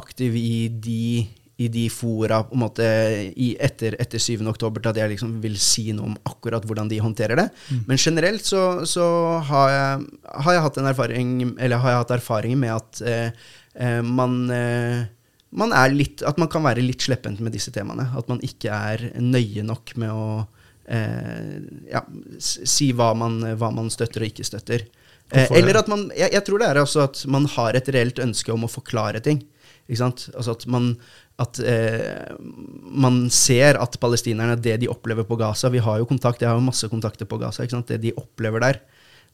[0.00, 1.26] aktiv i de
[1.56, 2.86] i de fora på en måte,
[3.32, 4.42] i, etter, etter 7.
[4.50, 7.46] oktober til at jeg liksom vil si noe om akkurat hvordan de håndterer det.
[7.70, 7.78] Mm.
[7.88, 9.06] Men generelt så, så
[9.48, 10.02] har, jeg,
[10.34, 14.36] har, jeg, hatt en erfaring, eller har jeg hatt erfaringer med at eh, eh, man,
[14.52, 15.06] eh,
[15.56, 18.10] man er litt, At man kan være litt slepphendt med disse temaene.
[18.18, 20.28] At man ikke er nøye nok med å
[20.92, 21.56] eh,
[21.88, 22.04] ja,
[22.38, 24.86] si hva man, hva man, støtter og ikke støtter.
[25.32, 28.20] Eh, eller at man jeg, jeg, tror det er også at man har et reelt
[28.22, 29.40] ønske om å forklare ting.
[29.86, 30.28] Ikke sant?
[30.34, 30.94] Altså at man,
[31.42, 32.36] at eh,
[32.96, 36.56] man ser at palestinerne, det de opplever på Gaza Vi har jo kontakt, jeg har
[36.56, 37.66] jo masse kontakter på Gaza.
[37.66, 38.80] Det de opplever der,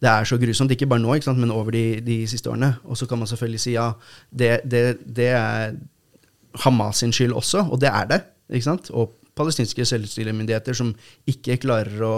[0.02, 0.74] det er så grusomt.
[0.74, 2.74] Ikke bare nå, men over de, de, siste årene.
[2.84, 3.92] Og så kan man selvfølgelig si ja,
[4.30, 5.76] det, det, det er
[6.64, 8.20] Hamas sin skyld også, og det er det.
[8.50, 8.90] ikke sant?
[8.90, 10.90] Og palestinske selvstyremyndigheter som
[11.30, 12.16] ikke klarer å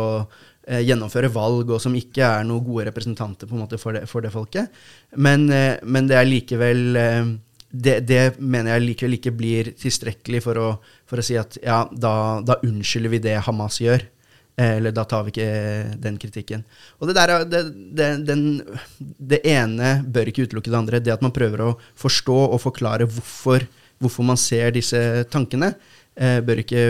[0.67, 4.33] eh, gjennomføre valg, og som ikke er noen gode representanter måte for det, for det
[4.35, 4.73] folket.
[5.15, 7.35] Men, eh, men, det er likevel eh,
[7.75, 10.67] det, det, mener jeg likevel ikke blir tilstrekkelig for å,
[11.11, 14.07] for å si at ja, da, da, unnskylder vi det Hamas gjør.
[14.55, 15.47] Eller da tar vi ikke
[15.99, 16.61] den kritikken.
[17.03, 17.63] Og det, der, det,
[17.99, 18.45] det, den,
[19.19, 21.01] det ene bør ikke utelukke det andre.
[21.03, 23.67] Det at man prøver å forstå og forklare hvorfor,
[23.99, 25.01] hvorfor man ser disse
[25.35, 25.73] tankene,
[26.15, 26.85] eh, bør ikke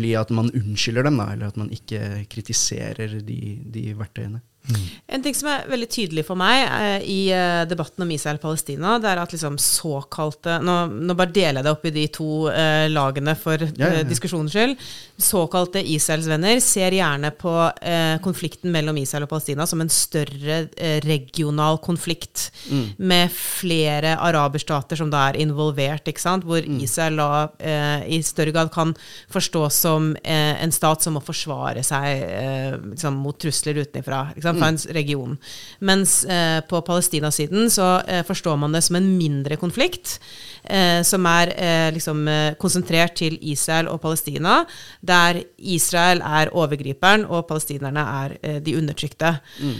[0.00, 4.40] bli at man unnskylder dem, da, eller at man ikke kritiserer de, de verktøyene.
[4.68, 4.86] Mm.
[5.16, 8.44] En ting som er veldig tydelig for meg eh, i eh, debatten om Israel og
[8.44, 10.74] Palestina, det er at liksom såkalte Nå,
[11.08, 14.02] nå bare deler jeg det opp i de to eh, lagene for ja, ja, ja.
[14.02, 14.76] Eh, diskusjonens skyld.
[15.18, 20.98] Såkalte Israelsvenner ser gjerne på eh, konflikten mellom Israel og Palestina som en større eh,
[21.06, 22.84] regional konflikt, mm.
[23.08, 26.44] med flere araberstater som da er involvert, ikke sant?
[26.48, 26.78] hvor mm.
[26.84, 27.28] Israel da
[28.08, 28.92] i større grad kan
[29.32, 32.22] forstås som en stat som må forsvare seg
[32.92, 34.20] liksom, mot trusler utenfra.
[34.34, 34.57] Ikke sant?
[34.58, 35.36] Fra en region.
[35.80, 40.18] Mens eh, på Palestinasiden så eh, forstår man det som en mindre konflikt,
[40.64, 44.60] eh, som er eh, liksom eh, konsentrert til Israel og Palestina,
[45.00, 49.36] der Israel er overgriperen og palestinerne er eh, de undertrykte.
[49.60, 49.78] Mm.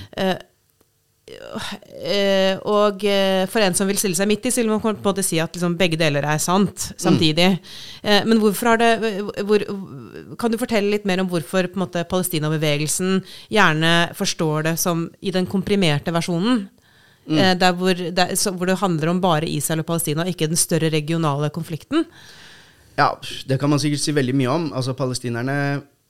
[1.29, 4.93] Uh, og uh, for en som vil stille seg midt i, så vil man på
[4.93, 7.51] en måte si at liksom, begge deler er sant samtidig.
[7.59, 8.07] Mm.
[8.07, 8.93] Uh, men hvorfor har det
[9.49, 9.65] hvor,
[10.41, 13.21] Kan du fortelle litt mer om hvorfor på en måte, Palestina-bevegelsen
[13.53, 16.67] gjerne forstår det som i den komprimerte versjonen?
[17.29, 17.41] Mm.
[17.61, 20.89] Der hvor, der, så, hvor, det handler om bare Israel og Palestina, ikke den større
[20.95, 22.07] regionale konflikten?
[22.97, 24.71] Ja, det kan man sikkert si veldig mye om.
[24.73, 25.59] Altså, palestinerne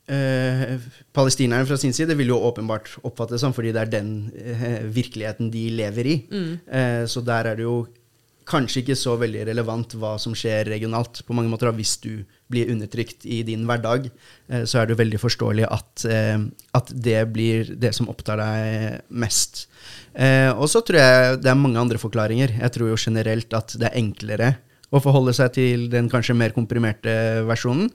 [0.08, 0.74] Eh,
[1.12, 4.80] palestinerne fra sin side vil jo åpenbart oppfatte det sånn, fordi det er den eh,
[4.88, 6.18] virkeligheten de lever i.
[6.32, 6.52] Mm.
[6.64, 7.82] Eh, så der er det jo
[8.48, 11.22] kanskje ikke så veldig relevant hva som skjer regionalt.
[11.26, 14.10] På mange måter, Hvis du blir undertrykt i din hverdag,
[14.48, 16.38] eh, så er det veldig forståelig at, eh,
[16.74, 19.66] at, det blir det som opptar deg mest.
[20.14, 22.58] Eh, og så tror jeg det er mange andre forklaringer.
[22.60, 24.56] Jeg tror jo generelt at det er enklere
[24.88, 27.12] å forholde seg til den kanskje mer komprimerte
[27.48, 27.90] versjonen.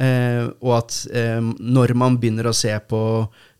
[0.00, 3.02] Eh, og at eh, når man begynner å se på,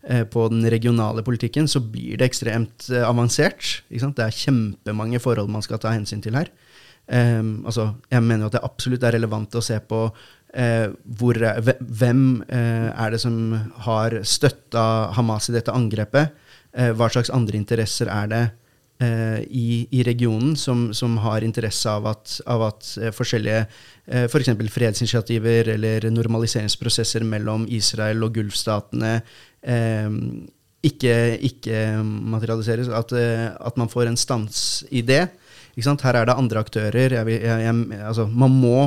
[0.07, 3.83] eh, på, den regionale politikken, så blir det ekstremt eh, avansert.
[3.89, 6.49] Det er kjempemange forhold man skal ta hensyn til her.
[7.09, 10.03] Um, altså, jeg mener jo at det absolutt er relevant å se på
[10.53, 11.39] eh, hvor,
[11.79, 13.55] hvem eh, er det som
[13.87, 14.83] har støtta
[15.17, 16.35] Hamas i dette angrepet?
[16.69, 18.51] Eh, hva slags andre interesser er det eh,
[18.99, 24.51] i, i regionen som, som har interesse av at, av at eh, forskjellige eh, f.eks.
[24.73, 29.13] fredsinitiativer eller normaliseringsprosesser mellom Israel og Gulfstatene
[29.63, 30.09] eh,
[30.89, 31.15] ikke,
[31.47, 32.91] ikke materialiseres.
[32.91, 35.27] At, eh, at man får en stans i det.
[35.79, 37.15] Her er det andre aktører.
[37.15, 38.77] Jeg, jeg, jeg, altså, man må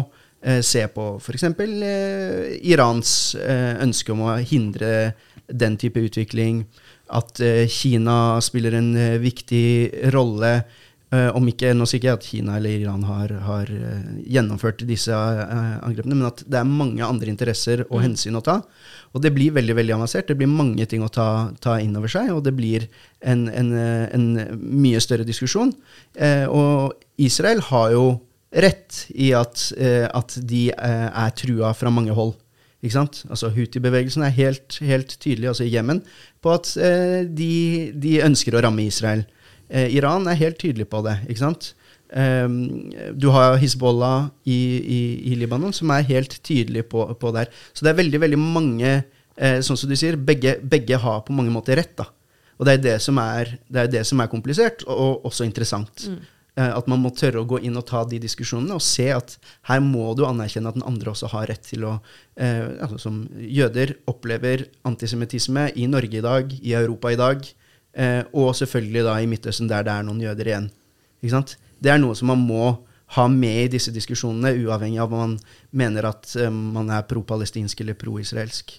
[0.42, 1.48] eh, se på f.eks.
[1.56, 5.12] Eh, Irans eh, ønske om å hindre
[5.48, 6.66] den type utvikling.
[7.12, 10.52] At eh, Kina spiller en eh, viktig rolle.
[11.12, 13.72] Eh, om ikke, Nå sier ikke jeg at Kina eller Iran har, har
[14.24, 18.62] gjennomført disse angrepene, men at det er mange andre interesser og hensyn å ta.
[19.12, 20.30] Og det blir veldig veldig avansert.
[20.30, 21.28] Det blir mange ting å ta,
[21.60, 22.88] ta inn over seg, og det blir
[23.20, 25.74] en, en, en mye større diskusjon.
[26.48, 28.06] Og Israel har jo
[28.64, 29.68] rett i at,
[30.16, 32.32] at de er trua fra mange hold.
[32.82, 33.22] Ikke sant?
[33.30, 36.02] Altså Houthi-bevegelsen er helt, helt tydelig, altså i Jemen,
[36.42, 37.52] på at eh, de,
[37.94, 39.22] de ønsker å ramme Israel.
[39.70, 41.20] Eh, Iran er helt tydelig på det.
[41.28, 41.72] ikke sant?
[42.12, 45.00] Um, du har Hizbollah i, i,
[45.32, 47.48] i Libanon, som er helt tydelig på, på der.
[47.72, 51.32] Så det er veldig veldig mange eh, Sånn som du sier, begge, begge har på
[51.32, 51.94] mange måter rett.
[51.96, 52.10] da.
[52.58, 55.46] Og det er det som er, det er, det som er komplisert, og, og også
[55.48, 56.04] interessant.
[56.10, 56.18] Eh,
[56.60, 59.38] at man må tørre å gå inn og ta de diskusjonene og se at
[59.70, 61.94] her må du anerkjenne at den andre også har rett til å
[62.36, 67.48] eh, altså Som jøder opplever antisemittisme i Norge i dag, i Europa i dag,
[67.96, 70.70] eh, og selvfølgelig da i Midtøsten, der det er noen jøder igjen.
[71.22, 71.56] Ikke sant?
[71.82, 72.76] Det er noe som man må
[73.16, 75.34] ha med i disse diskusjonene, uavhengig av om man
[75.76, 78.78] mener at eh, man er pro-palestinsk eller pro-israelsk.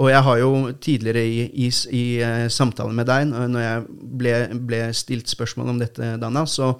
[0.00, 0.50] Og jeg har jo
[0.82, 3.84] tidligere i, i, i eh, samtale med deg, når jeg
[4.20, 4.34] ble,
[4.68, 6.72] ble stilt spørsmål om dette, Dana, så,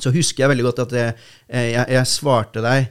[0.00, 1.14] så husker jeg veldig godt at jeg,
[1.48, 2.88] eh, jeg, jeg svarte deg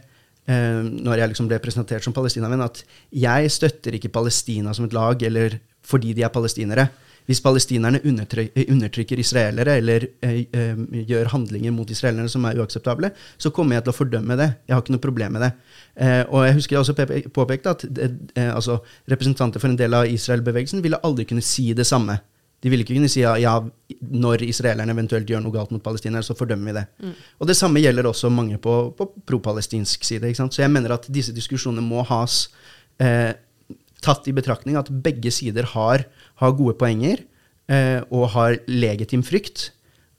[0.50, 4.98] eh, når jeg liksom ble presentert som palestinavenn, at jeg støtter ikke Palestina som et
[4.98, 6.90] lag eller fordi de er palestinere.
[7.30, 13.52] Hvis palestinerne undertrykker israelere eller eh, eh, gjør handlinger mot israelerne som er uakseptable, så
[13.54, 14.48] kommer jeg til å fordømme det.
[14.66, 15.52] Jeg har ikke noe problem med det.
[16.02, 18.80] Eh, og jeg husker jeg også påpekte at det, eh, altså,
[19.14, 22.18] representanter for en del av Israel-bevegelsen ville aldri kunne si det samme.
[22.60, 23.56] De ville ikke kunne si ja, ja,
[24.12, 26.86] når israelerne eventuelt gjør noe galt mot palestinere, så fordømmer vi det.
[27.40, 30.34] Og det samme gjelder også mange på, på pro-palestinsk side.
[30.36, 32.50] Så jeg mener at disse diskusjonene må has
[33.00, 33.32] eh,
[34.04, 36.06] tatt i betraktning at begge sider har,
[36.42, 37.24] har gode poenger
[37.72, 39.70] eh, og har legitim frykt.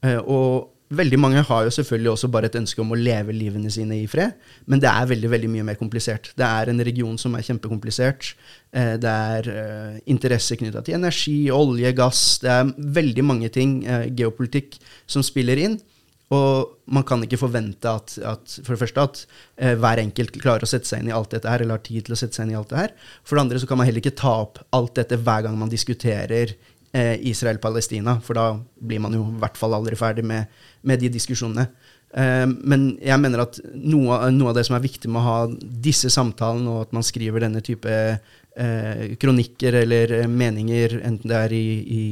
[0.04, 3.70] Eh, og veldig mange har jo selvfølgelig også bare et ønske om å leve livene
[3.72, 4.34] sine i fred,
[4.70, 6.32] men det er veldig veldig mye mer komplisert.
[6.38, 8.32] Det er en region som er kjempekomplisert.
[8.74, 12.24] Eh, det er eh, interesser knytta til energi, olje, gass.
[12.42, 15.78] Det er veldig mange ting, eh, geopolitikk, som spiller inn.
[16.30, 19.22] Og man kan ikke forvente at, at for det første at
[19.58, 22.06] eh, hver enkelt klarer å sette seg inn i alt dette her, eller har tid
[22.06, 22.94] til å sette seg inn i alt det her.
[23.26, 25.72] For det andre så kan man heller ikke ta opp alt dette hver gang man
[25.72, 26.54] diskuterer
[26.92, 28.48] eh, Israel-Palestina, for da
[28.80, 31.68] blir man jo i hvert fall aldri ferdig med, med de diskusjonene.
[32.10, 35.38] Eh, men jeg mener at noe, noe av det som er viktig med å ha
[35.86, 37.94] disse samtalene, og at man skriver denne type
[38.56, 42.04] eh, kronikker eller eh, meninger, enten det er i, i,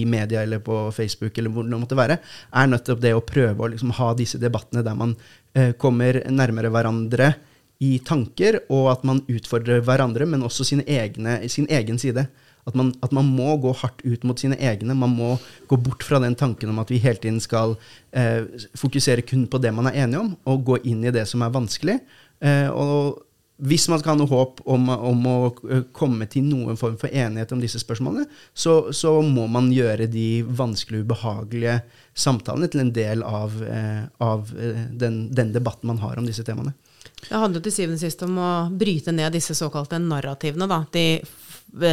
[0.00, 2.20] i media eller på Facebook, eller hvor det måtte være,
[2.52, 5.16] er nettopp det å prøve å liksom ha disse debattene der man
[5.54, 7.32] eh, kommer nærmere hverandre
[7.80, 12.26] i tanker, og at man utfordrer hverandre, men også sin, egne, sin egen side.
[12.70, 14.96] At man, at man må gå hardt ut mot sine egne.
[14.98, 15.34] Man må
[15.70, 17.76] gå bort fra den tanken om at vi hele tiden skal
[18.16, 18.46] eh,
[18.78, 21.54] fokusere kun på det man er enige om, og gå inn i det som er
[21.54, 21.98] vanskelig.
[22.40, 23.26] Eh, og
[23.60, 25.36] hvis man skal ha noe håp om, om å
[25.68, 28.24] eh, komme til noen form for enighet om disse spørsmålene,
[28.56, 31.80] så, så må man gjøre de vanskelige, ubehagelige
[32.16, 36.44] samtalene til en del av, eh, av eh, den, den debatten man har om disse
[36.46, 36.72] temaene.
[37.20, 38.50] Det handler til syvende og sist om å
[38.80, 40.68] bryte ned disse såkalte narrativene.
[40.70, 40.80] Da.
[40.94, 41.04] De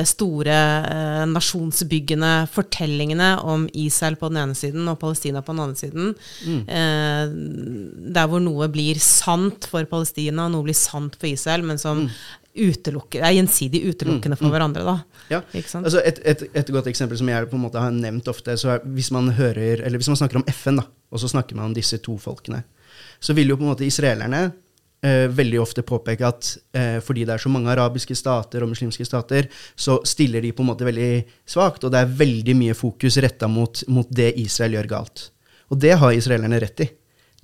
[0.10, 0.56] store
[0.90, 6.16] eh, nasjonsbyggende fortellingene om Israel på den ene siden og Palestina på den andre siden.
[6.66, 7.24] Eh,
[8.18, 12.08] der hvor noe blir sant for Palestina, og noe blir sant for Israel, men som
[12.58, 14.84] utelukker, er gjensidig utelukkende for hverandre.
[14.88, 14.96] Da.
[15.30, 18.56] Ja, altså et, et, et godt eksempel som jeg på en måte har nevnt ofte,
[18.58, 21.58] så er hvis man hører, eller hvis man snakker om FN, da, og så snakker
[21.60, 22.64] man om disse to folkene,
[23.22, 24.48] så vil jo på en måte israelerne
[25.06, 29.06] eh, veldig ofte påpeke at eh, fordi det er så mange arabiske stater og muslimske
[29.08, 31.12] stater, så stiller de på en måte veldig
[31.46, 35.30] svakt, og det er veldig mye fokus retta mot, mot det Israel gjør galt.
[35.72, 36.90] Og det har israelerne rett i.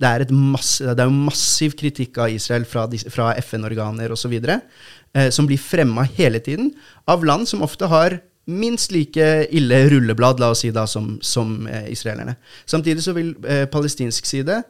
[0.00, 4.32] Det er, mass, det er massiv kritikk av Israel fra, fra FN-organer osv.
[4.34, 6.72] Eh, som blir fremma hele tiden
[7.06, 9.24] av land som ofte har minst like
[9.56, 12.36] ille rulleblad la oss si da, som, som eh, israelerne.
[12.66, 14.60] Samtidig så vil eh, palestinsk side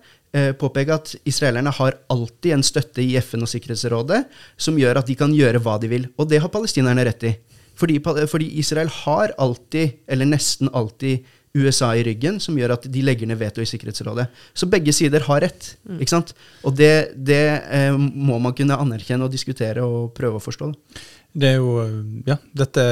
[0.58, 4.24] påpeke at israelerne har alltid en støtte i FN og Sikkerhetsrådet
[4.58, 6.08] som gjør at de kan gjøre hva de vil.
[6.18, 7.30] Og det har palestinerne rett i.
[7.78, 11.24] Fordi, fordi Israel har alltid, eller nesten alltid,
[11.54, 14.26] USA i ryggen, som gjør at de legger ned veto i Sikkerhetsrådet.
[14.58, 15.68] Så begge sider har rett.
[15.86, 16.00] Mm.
[16.02, 16.32] ikke sant?
[16.66, 20.72] Og det, det eh, må man kunne anerkjenne og diskutere og prøve å forstå.
[21.34, 21.76] Det er jo,
[22.26, 22.82] ja, dette,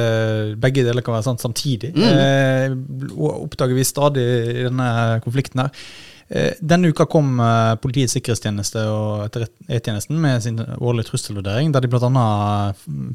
[0.63, 1.91] Begge deler kan være sant samtidig.
[1.91, 2.07] Mm.
[2.07, 2.77] Eh,
[3.33, 4.89] oppdager vi stadig i denne
[5.27, 5.83] konflikten her.
[6.29, 11.91] Eh, denne uka kom eh, Politiets sikkerhetstjeneste og E-tjenesten med sin årlige trusselvurdering, der de
[11.91, 12.27] bl.a.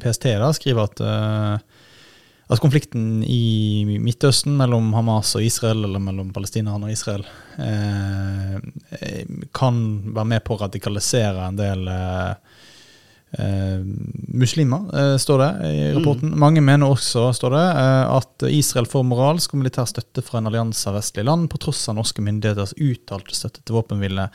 [0.03, 1.85] PST da, skriver at eh,
[2.49, 7.25] at konflikten i Midtøsten mellom Hamas og Israel, eller mellom palestinerne og Israel,
[7.61, 8.55] eh,
[9.53, 9.77] kan
[10.15, 12.48] være med på å radikalisere en del eh,
[13.37, 13.83] eh
[14.39, 15.97] muslimer, eh, står det i mm.
[15.99, 16.31] rapporten.
[16.31, 16.39] Mm.
[16.39, 20.49] Mange mener også, står det, eh, at Israel får moralsk og militær støtte fra en
[20.49, 24.29] allianse av vestlige land, på tross av norske myndigheters uttalte støtte til våpenhvile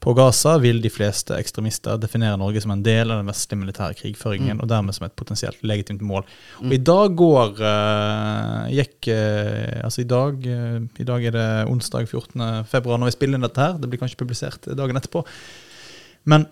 [0.00, 3.98] på Gaza vil de fleste ekstremister definere Norge som en del av den vestlige militære
[3.98, 4.62] krigføringen, mm.
[4.64, 6.24] og dermed som et potensielt legitimt mål.
[6.62, 11.48] Og I dag går uh, gikk uh, Altså i dag, uh, i dag er det
[11.68, 12.64] onsdag 14.
[12.70, 13.76] februar når vi spiller inn dette her.
[13.76, 15.20] Det blir kanskje publisert dagen etterpå.
[16.32, 16.48] Men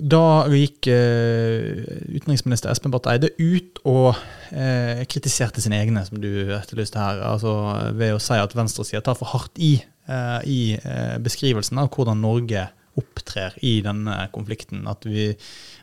[0.00, 1.80] da gikk uh,
[2.16, 7.54] utenriksminister Espen Barth Eide ut og uh, kritiserte sine egne, som du etterlyste her, altså
[7.96, 9.74] ved å si at venstresida tar for hardt i
[10.08, 10.76] uh, i
[11.22, 12.68] beskrivelsen av hvordan Norge
[12.98, 14.82] opptrer i denne konflikten.
[14.90, 15.28] At, vi,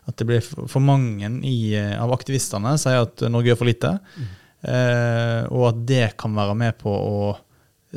[0.09, 4.33] at det blir for mange i, av aktivistene sier at Norge gjør for lite, mm.
[5.55, 7.31] og at det kan være med på å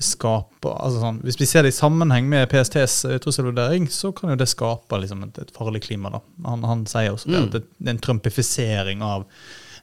[0.04, 4.32] skape altså sånn, Hvis vi ser det i sammenheng med PSTs eh, trusselvurdering, så kan
[4.32, 6.12] jo det skape liksom, et, et, farlig klima.
[6.16, 6.22] da.
[6.48, 7.40] Han, han sier også mm.
[7.40, 9.26] at det, er en trumpifisering av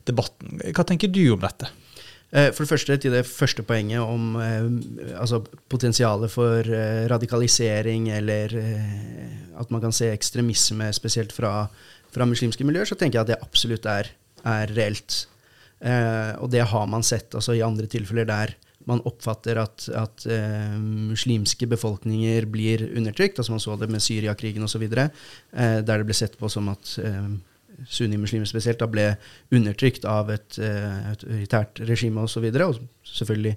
[0.09, 0.61] debatten.
[0.71, 1.69] Hva tenker du om dette?
[2.31, 4.67] Eh, for det første til det første poenget om eh,
[5.19, 5.41] altså
[5.71, 6.73] potensialet for
[7.13, 8.57] radikalisering, eller
[9.57, 11.67] at man kan se ekstremisme spesielt fra,
[12.13, 14.11] fra, muslimske miljøer, så tenker jeg at det absolutt er,
[14.45, 15.25] er reelt.
[15.77, 18.55] Eh, og det har man sett altså, i andre tilfeller der
[18.87, 23.39] man oppfatter at, at eh, muslimske befolkninger blir undertrykt.
[23.39, 25.09] altså Man så det med Syriakrigen osv., eh,
[25.51, 27.27] der det ble sett på som at eh,
[27.85, 29.09] sunnimuslimer spesielt da ble
[29.53, 32.47] undertrykt av et eh, autoritært regime osv.
[32.47, 33.55] Og, og selvfølgelig,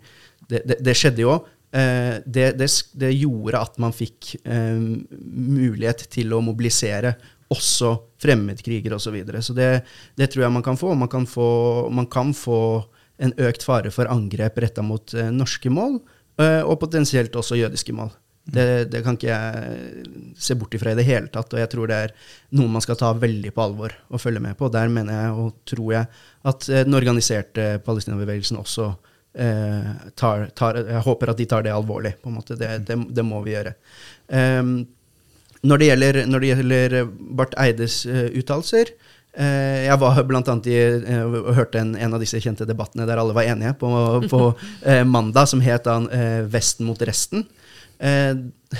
[0.50, 1.38] det, det, det skjedde jo.
[1.70, 4.80] Eh, det, det, gjorde at man fikk uh,
[5.22, 7.14] mulighet til å mobilisere
[7.50, 9.06] også fremmedkrigere osv.
[9.06, 9.42] Så, videre.
[9.42, 9.68] så det,
[10.18, 10.94] det tror jeg man kan få.
[10.98, 11.50] Man kan få,
[11.94, 12.60] man kan få
[13.20, 16.00] en økt fare for angrep retta mot eh, norske mål,
[16.40, 18.12] uh, og potensielt også jødiske mål.
[18.48, 18.52] Mm.
[18.54, 21.90] Det, det, kan ikke jeg se bort ifra i det hele tatt, og jeg tror
[21.90, 22.14] det er
[22.56, 24.70] noe man skal ta veldig på alvor og følge med på.
[24.72, 26.08] Der mener jeg og tror jeg
[26.52, 28.92] at uh, den organiserte palestinabevegelsen også
[30.18, 32.16] tar, tar, Jeg håper at de tar det alvorlig.
[32.18, 32.56] på en måte.
[32.58, 33.76] Det, det, det må vi gjøre.
[34.26, 34.88] Um,
[35.62, 36.96] når, det gjelder, når det gjelder
[37.38, 40.76] Barth Eides uttalelser, Eh, jeg var blant annet i,
[41.06, 43.90] eh, og hørte en, en, av disse kjente debattene der alle var enige, på,
[44.30, 44.42] på
[44.90, 46.00] eh, mandag, som het da
[46.50, 47.46] 'Vesten mot resten'.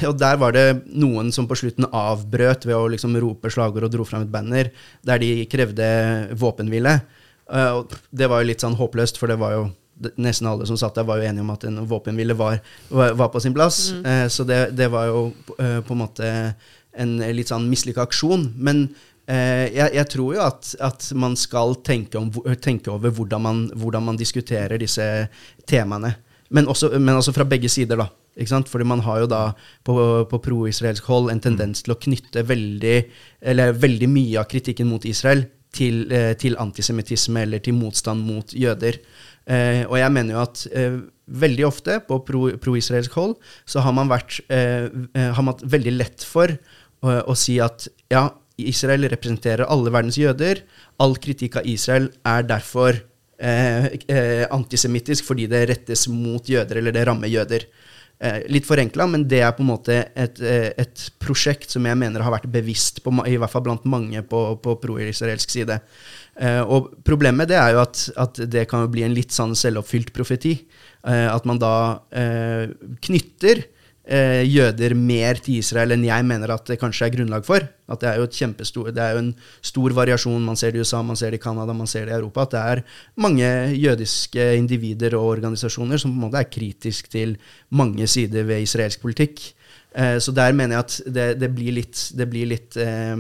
[0.09, 3.93] og der var det noen som på slutten avbrøt ved å liksom rope slagord og
[3.93, 4.71] dro fram et banner
[5.05, 7.01] der de krevde våpenhvile.
[7.51, 9.71] og det var jo litt sånn håpløst, for det var jo
[10.17, 13.41] nesten alle som satt der, var jo enige om at en våpenhvile var, var, på
[13.41, 13.93] sin plass.
[13.93, 14.29] Mm.
[14.31, 16.55] så det, det, var jo på en måte
[16.97, 18.55] en litt sånn mislykka aksjon.
[18.57, 23.45] Men Eh, jeg, jeg, tror jo at, at man skal tenke, om, tenke over hvordan
[23.45, 25.05] man, hvordan man, diskuterer disse
[25.71, 26.17] temaene.
[26.51, 28.09] Men også, men også, fra begge sider, da.
[28.35, 28.71] Ikke sant?
[28.71, 29.43] Fordi man har jo da
[29.87, 29.95] på,
[30.31, 32.97] på pro-israelsk hold en tendens til å knytte veldig,
[33.79, 38.99] veldig mye av kritikken mot Israel til, eh, til antisemittisme eller til motstand mot jøder.
[39.47, 40.99] Eh, og jeg mener jo at eh,
[41.31, 43.37] veldig ofte på pro-israelsk pro hold
[43.69, 47.89] så har man vært eh, eh, har man veldig lett for å, å si at
[48.13, 48.29] ja,
[48.69, 50.65] Israel representerer alle verdens jøder.
[51.01, 52.99] All kritikk av Israel er derfor
[53.41, 57.67] eh, eh, antisemittisk fordi det rettes mot jøder, eller det rammer jøder.
[58.21, 61.97] Eh, litt forenkla, men det er på en måte et, eh, et, prosjekt som jeg
[61.97, 65.79] mener har vært bevisst, på, i hvert fall blant mange på, på pro-israelsk side.
[66.37, 70.13] Eh, og problemet det er jo at, at, det kan bli en litt sånn selvoppfylt
[70.13, 70.53] profeti.
[71.09, 71.73] Eh, at man da
[73.01, 73.65] knytter
[74.11, 77.65] eh, jøder mer til Israel enn jeg mener at det kanskje er grunnlag for.
[77.91, 79.31] At det er jo, et kjempestor, det er jo en
[79.67, 80.47] stor variasjon.
[80.47, 82.47] Man ser det i USA, man ser det i Canada, man ser det i Europa.
[82.47, 82.83] At det er
[83.23, 87.39] mange jødiske individer og organisasjoner som på en måte er kritisk til
[87.71, 89.37] mange sider ved israelsk politikk.
[89.91, 93.17] Eh, så der mener jeg at det, det blir litt, det blir litt, eh,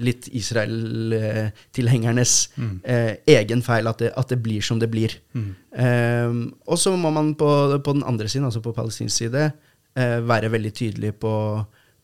[0.00, 2.80] litt Israel-tilhengernes mm.
[2.88, 5.12] eh, egen feil at det, at det, blir som det blir.
[5.36, 5.54] Mm.
[5.84, 6.30] Eh,
[6.64, 7.48] og så må man på,
[7.84, 9.52] på, den andre siden, altså på palestinsk side,
[10.24, 11.32] være veldig tydelig på,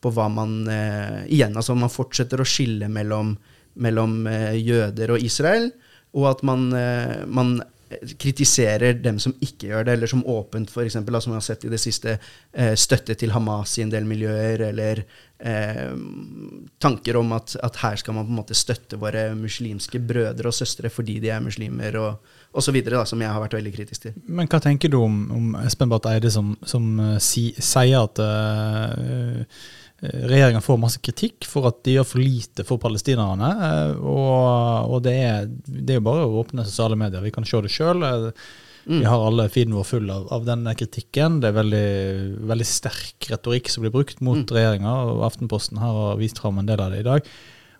[0.04, 3.34] på hva man eh, Igjen, altså man fortsetter å skille mellom,
[3.80, 5.70] mellom eh, jøder og Israel,
[6.14, 7.56] og at man, eh, man
[8.20, 11.72] kritiserer dem som ikke gjør det, eller som åpent, eksempel, som vi har sett i
[11.72, 12.18] det siste,
[12.52, 15.04] eh, støtte til Hamas i en del miljøer, eller
[15.44, 15.92] eh,
[16.82, 20.56] tanker om at, at, her skal man på en måte støtte våre muslimske brødre og
[20.56, 24.18] søstre fordi de er muslimer, og osv., som jeg har vært veldig kritisk til.
[24.26, 28.20] Men hva tenker du om, om Espen Barth Eide, som, som uh, si, sier at
[28.22, 29.42] uh,
[30.04, 33.50] regjeringa får masse kritikk for at de gjør for lite for palestinerne.
[34.02, 37.24] Og, og det, er, det, er, jo bare å åpne sosiale medier.
[37.24, 38.04] Vi kan se det sjøl.
[38.84, 39.00] Mm.
[39.00, 41.40] Vi har alle feeden vår full av, av, denne kritikken.
[41.40, 41.88] Det er veldig,
[42.50, 44.54] veldig sterk retorikk som blir brukt mot mm.
[44.56, 44.94] regjeringa.
[45.10, 47.34] og Aftenposten har vist fram en del av det i dag.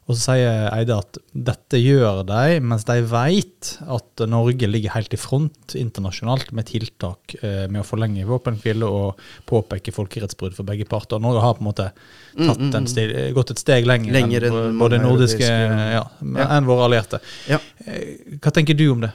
[0.05, 5.17] Og så sier Eide at dette gjør de mens de vet at Norge ligger helt
[5.17, 10.85] i front internasjonalt med tiltak eh, med å forlenge våpenhvile og påpeke folkerettsbrudd for begge
[10.91, 11.23] parter.
[11.25, 11.89] Norge har på en måte
[12.37, 12.91] mm, mm, mm.
[12.93, 16.49] stil, gått et steg lenger, lenger enn både nordiske ja, ja.
[16.51, 17.25] enn våre allierte.
[17.49, 17.63] Ja.
[17.89, 19.15] Eh, hva tenker du om det?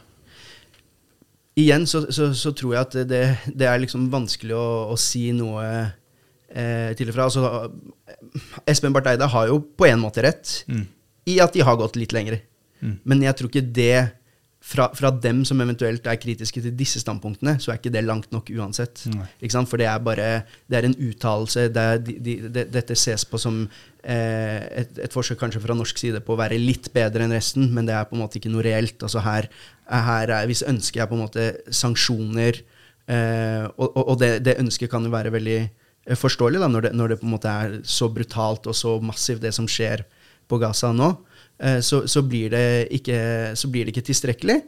[1.59, 5.29] Igjen så, så, så, tror jeg at det, det er liksom vanskelig å, å si
[5.35, 7.27] noe eh, til og fra.
[7.29, 10.85] Altså, Espen Barth Eide har jo på en måte rett mm.
[11.33, 12.41] i at de har gått litt lenger.
[12.79, 12.95] Mm.
[13.03, 13.99] Men jeg tror ikke det
[14.59, 18.31] fra, fra, dem som eventuelt er kritiske til disse standpunktene, så er ikke det langt
[18.35, 19.05] nok uansett.
[19.07, 20.29] For det er bare
[20.67, 21.69] det er en uttalelse.
[21.73, 25.97] Det de, de, de, dette ses på som eh, et, et, forsøk kanskje fra norsk
[25.99, 28.51] side på å være litt bedre enn resten, men det er på en måte ikke
[28.53, 29.01] noe reelt.
[29.03, 29.49] Altså her,
[29.89, 32.61] her er, Hvis ønsket er på en måte sanksjoner,
[33.11, 36.93] eh, og, og det, det, ønsket kan jo være veldig eh, forståelig da, når det,
[36.95, 40.05] når det på en måte er så brutalt og så massivt, det som skjer
[40.49, 41.13] på Gaza nå.
[41.59, 42.55] Eh, så, så, blir
[42.89, 43.19] ikke,
[43.59, 44.61] så, blir det ikke, tilstrekkelig.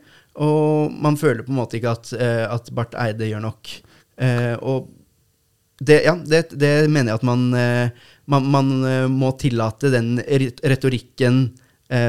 [0.43, 3.75] Og man føler på en måte ikke at, eh, at Barth Eide gjør nok.
[4.21, 4.91] Eh, og
[5.81, 7.47] det, ja, det, det mener jeg at man,
[8.31, 8.71] man, man,
[9.11, 11.43] må tillate den retorikken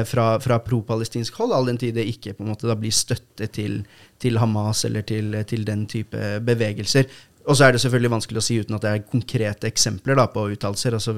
[0.07, 3.49] fra, fra pro-palestinsk hold, all den tid det ikke på en måte da blir støtte
[3.51, 3.81] til,
[4.23, 7.09] til Hamas eller til, til, den type bevegelser.
[7.43, 10.29] Og så er det selvfølgelig vanskelig å si uten at det er konkrete eksempler da,
[10.31, 10.95] på uttalelser.
[10.95, 11.13] Altså,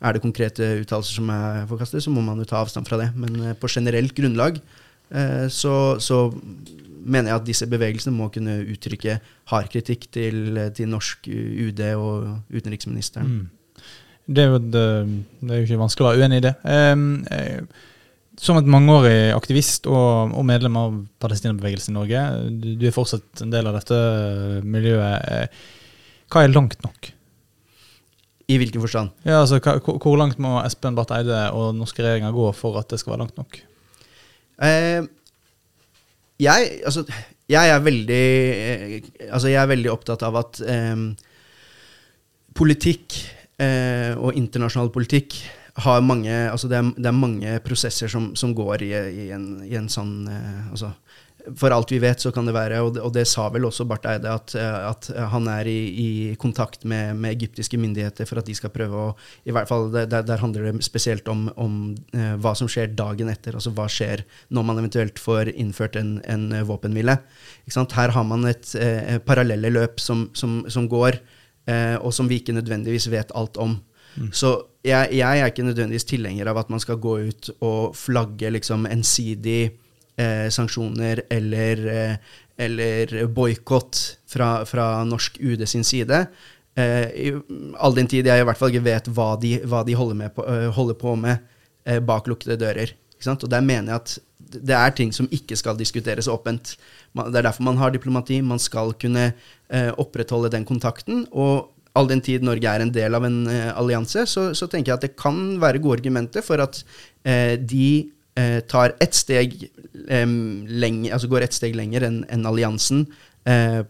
[0.00, 3.10] er det konkrete uttalelser som er forkastet, så må man jo ta avstand fra det.
[3.20, 6.28] Men eh, på generelt grunnlag eh, så, så,
[7.00, 9.14] mener jeg at disse bevegelsene må kunne uttrykke
[9.48, 13.30] hard kritikk til, til norsk UD og utenriksministeren.
[13.38, 13.59] Mm.
[14.30, 14.84] Det, er jo, det,
[15.40, 16.54] det er jo ikke vanskelig å være uenig i det.
[16.64, 17.06] Um,
[18.40, 23.42] som et mangeårig aktivist og, og medlem av Palestina-bevegelsen i Norge, du, du, er fortsatt
[23.44, 23.98] en del av dette
[24.64, 25.58] miljøet.
[26.30, 27.10] Hva er langt nok?
[28.50, 29.12] I hvilken forstand?
[29.26, 32.90] Ja, altså, Hvor langt må Espen Barth Eide og den norske regjeringa gå for at
[32.90, 33.60] det skal være langt nok?
[34.66, 35.02] Eh,
[36.40, 37.04] jeg, altså,
[37.50, 38.24] jeg, er veldig,
[38.56, 38.96] eh,
[39.28, 41.04] altså, jeg er veldig opptatt av at eh,
[42.58, 43.20] politikk
[43.60, 45.38] eh, og internasjonal politikk
[45.84, 49.50] har mange Altså, det er, det er mange prosesser som, som går i, i, en,
[49.66, 50.92] i, en, sånn eh, altså,
[51.56, 53.86] for alt vi vet, så kan det være, og det, og det sa vel også
[53.88, 56.08] Barth Eide, at, at han er i, i
[56.40, 59.08] kontakt med, med, egyptiske myndigheter for at de skal prøve å
[59.48, 61.80] i hvert fall Der, der handler det spesielt om, om
[62.12, 63.56] eh, hva som skjer dagen etter.
[63.56, 67.16] Altså hva skjer når man eventuelt får innført en, en våpenhvile.
[67.70, 71.18] Her har man et uh, parallelle løp som, som, som går,
[71.68, 73.76] uh, og som vi ikke nødvendigvis vet alt om.
[74.16, 74.32] Mm.
[74.32, 74.54] Så
[74.84, 78.88] jeg, jeg, er ikke nødvendigvis tilhenger av at man skal gå ut og flagge liksom
[78.90, 79.70] ensidig
[80.20, 84.00] eh, sanksjoner eller, eh, eller boikott
[84.30, 86.24] fra, fra, norsk UD sin side.
[86.74, 87.36] Eh,
[87.76, 90.46] all den tid jeg i hvert fall ikke vet hva de, hva de holder, på,
[90.46, 91.36] uh, holder, på, med
[91.84, 92.94] eh, bak lukkede dører.
[93.20, 94.18] Og der mener jeg at
[94.50, 96.72] det er ting som ikke skal diskuteres åpent.
[97.10, 98.40] Det er derfor man har diplomati.
[98.42, 101.24] Man skal kunne eh, opprettholde den kontakten.
[101.32, 104.92] Og all den tid Norge er en del av en uh, allianse, så, så, tenker
[104.92, 106.82] jeg at det kan være gode argumenter for at
[107.26, 108.10] uh, de
[108.70, 109.56] tar ett steg
[110.08, 113.02] lenger, altså går ett steg lenger enn en alliansen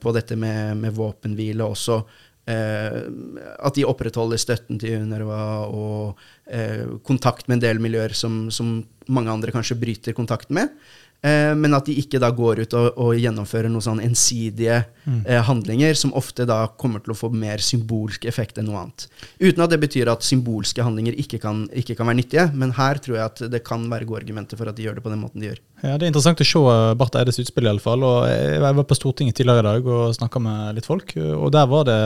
[0.00, 2.00] på dette med, med våpenhvile også.
[2.48, 9.30] at de opprettholder støtten til UNRWA og kontakt med en del miljøer som, som mange
[9.30, 10.72] andre kanskje bryter kontakten med.
[11.20, 15.18] Eh, men at de ikke da går ut og, og gjennomfører noen sånn ensidige mm.
[15.26, 19.04] eh, handlinger, som ofte da kommer til å få mer symbolsk effekt enn noe annet.
[19.36, 23.02] Uten at det betyr at symbolske handlinger ikke kan, ikke kan, være nyttige, men her
[23.04, 25.20] tror jeg at det kan være gode argumenter for at de gjør det på den
[25.20, 25.62] måten de gjør.
[25.82, 28.06] Ja, Det er interessant å se eh, Barth Eides utspill, i alle fall.
[28.06, 31.68] Og jeg var på Stortinget tidligere i dag og snakka med litt folk, og der
[31.68, 32.02] var det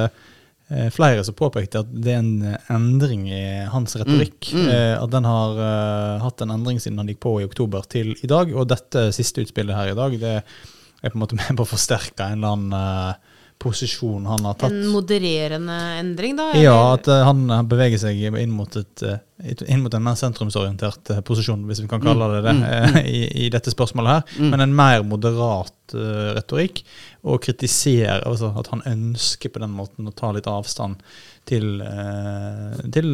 [0.95, 4.51] flere som påpekte at det er en eh, endring i hans retorikk.
[4.53, 4.71] Mm, mm.
[4.75, 8.15] Eh, at den har uh, hatt en endring siden han gikk på i oktober til
[8.17, 8.53] i dag.
[8.55, 11.73] Og dette siste utspillet her i dag det er på en måte med på å
[11.75, 13.34] forsterke en eller annen uh,
[13.65, 14.73] posisjon han har tatt.
[14.73, 16.51] En modererende endring, da?
[16.61, 21.15] Ja, at eh, han beveger seg inn mot, et, eh, inn mot en mer sentrumsorientert
[21.15, 24.35] eh, posisjon, hvis vi kan kalle det det, Mm, eh, i, i dette spørsmålet her.
[24.39, 24.51] Mm.
[24.53, 26.83] Men en mer moderat uh, retorikk,
[27.25, 31.01] og kritisere altså at han ønsker på den måten å ta litt avstand
[31.49, 33.09] til, uh, til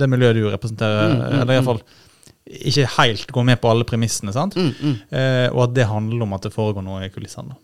[0.00, 1.84] det miljøet du representerer, Mm, mm, eller iallfall
[2.42, 4.56] ikke helt gå med på alle premissene, sant?
[4.58, 4.96] Mm, mm.
[5.14, 7.54] Eh, og at det handler om at det foregår noe i kulissene.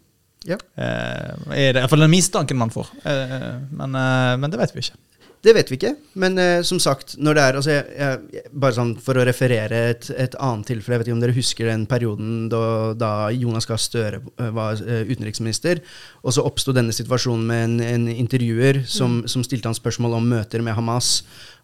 [0.49, 0.57] Ja.
[0.81, 2.91] Eh, er det iallfall den mistanken man får.
[3.05, 4.99] Eh, men, eh, men det vet vi ikke.
[5.39, 7.85] Det vet vi ikke, men eh, som sagt, når det er altså jeg,
[8.35, 11.37] jeg, Bare sånn for å referere et, et annet tilfelle, jeg vet ikke om dere
[11.37, 12.63] husker den perioden da,
[12.99, 15.79] da Jonas Gahr Støre eh, var eh, utenriksminister,
[16.25, 20.27] og så oppsto denne situasjonen med en, en intervjuer som, som stilte han spørsmål om
[20.35, 21.21] møter med Hamas.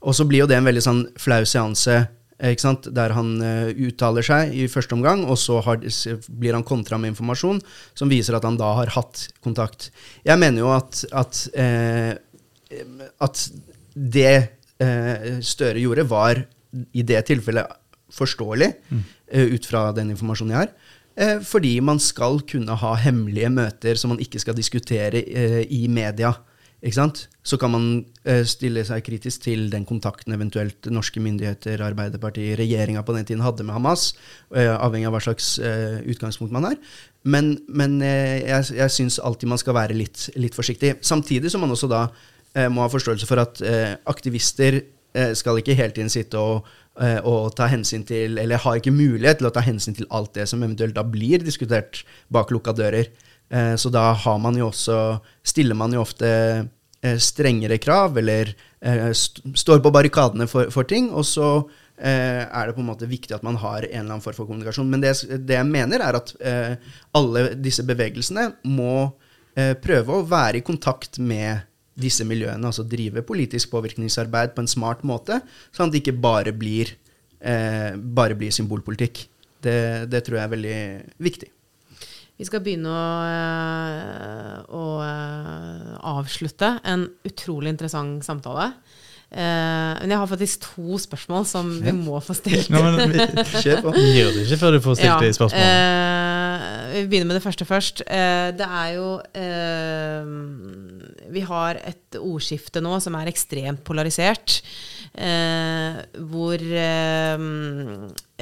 [0.06, 2.04] Og så blir jo det en veldig sånn flau seanse.
[2.44, 5.80] Der han eh, uttaler seg i første omgang, og så har,
[6.28, 7.62] blir han kontra med informasjon
[7.96, 9.88] som viser at han da har hatt kontakt.
[10.26, 12.12] Jeg mener jo at, at eh,
[13.24, 13.46] at
[13.94, 14.34] det
[14.82, 16.42] eh, Støre gjorde, var
[16.92, 17.80] i det tilfellet
[18.14, 18.70] forståelig,
[19.30, 20.74] eh, ut fra den informasjonen jeg har.
[21.14, 25.86] Eh, fordi man skal kunne ha hemmelige møter som man ikke skal diskutere eh, i
[25.88, 26.34] media.
[26.84, 27.22] Ikke sant?
[27.44, 27.84] Så kan man
[28.28, 33.44] eh, stille seg kritisk til den kontakten eventuelt norske myndigheter, Arbeiderpartiet, regjeringa på den tiden
[33.44, 34.10] hadde med Hamas,
[34.52, 36.76] eh, avhengig av hva slags eh, utgangspunkt man har.
[37.24, 40.98] Men, men jeg, jeg syns alltid man skal være litt, litt forsiktig.
[41.00, 42.06] Samtidig som man også da
[42.70, 43.58] må ha forståelse for at
[44.06, 44.76] aktivister
[45.34, 46.68] skal ikke hele tiden sitte og,
[47.26, 50.44] og ta hensyn til, eller har ikke mulighet til å ta hensyn til alt det
[50.52, 53.08] som eventuelt da blir diskutert bak lukka dører.
[53.54, 54.98] Eh, så da har man jo også,
[55.46, 58.50] stiller man jo ofte eh, strengere krav, eller
[58.82, 61.56] eh, st står på barrikadene for, for ting, og så
[61.94, 64.88] er det på en måte viktig at man har en eller annen form for kommunikasjon.
[64.90, 65.12] Men det,
[65.46, 66.32] det jeg mener, er at
[67.14, 69.12] alle disse bevegelsene må
[69.54, 71.62] prøve å være i kontakt med
[71.94, 75.38] disse miljøene, altså drive politisk påvirkningsarbeid på en smart måte,
[75.74, 76.90] sånn at det ikke bare blir,
[77.40, 79.28] eh, bare blir symbolpolitikk.
[79.62, 80.78] Det, det tror jeg er veldig
[81.22, 81.50] viktig.
[82.34, 88.72] Vi skal begynne å, eh, å eh, avslutte en utrolig interessant samtale.
[89.34, 92.68] Eh, Men jeg har faktisk to spørsmål som vi må få stilt.
[92.70, 95.78] Nå, men vi gir det ikke før du får stilt de spørsmålene.
[96.64, 98.02] eh, vi begynner med det første først.
[98.06, 99.08] Eh, det er jo
[101.34, 104.60] Vi har et ordskifte nå som er ekstremt polarisert.
[105.14, 107.42] Eh, hvor eh,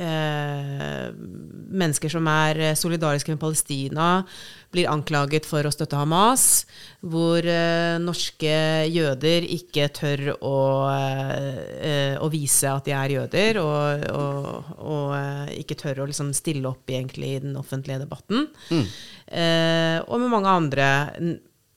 [0.01, 4.07] eh, mennesker som er solidariske med Palestina,
[4.73, 6.65] blir anklaget for å støtte Hamas.
[7.05, 8.55] Hvor eh, norske
[8.89, 10.57] jøder ikke tør å,
[10.97, 16.73] eh, å vise at de er jøder, og, og, og ikke tør å liksom stille
[16.73, 18.49] opp egentlig i den offentlige debatten.
[18.73, 18.87] Mm.
[19.29, 20.89] Eh, og med mange andre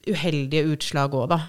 [0.05, 1.41] uheldige utslag òg, da.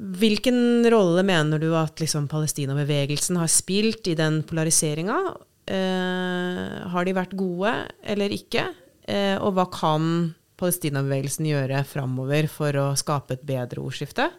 [0.00, 5.18] Hvilken rolle mener du at liksom, Palestina-bevegelsen har spilt i den polariseringa?
[5.70, 8.64] Eh, har de vært gode eller ikke?
[9.04, 14.30] Eh, og hva kan Palestina-bevegelsen gjøre framover for å skape et bedre ordskifte?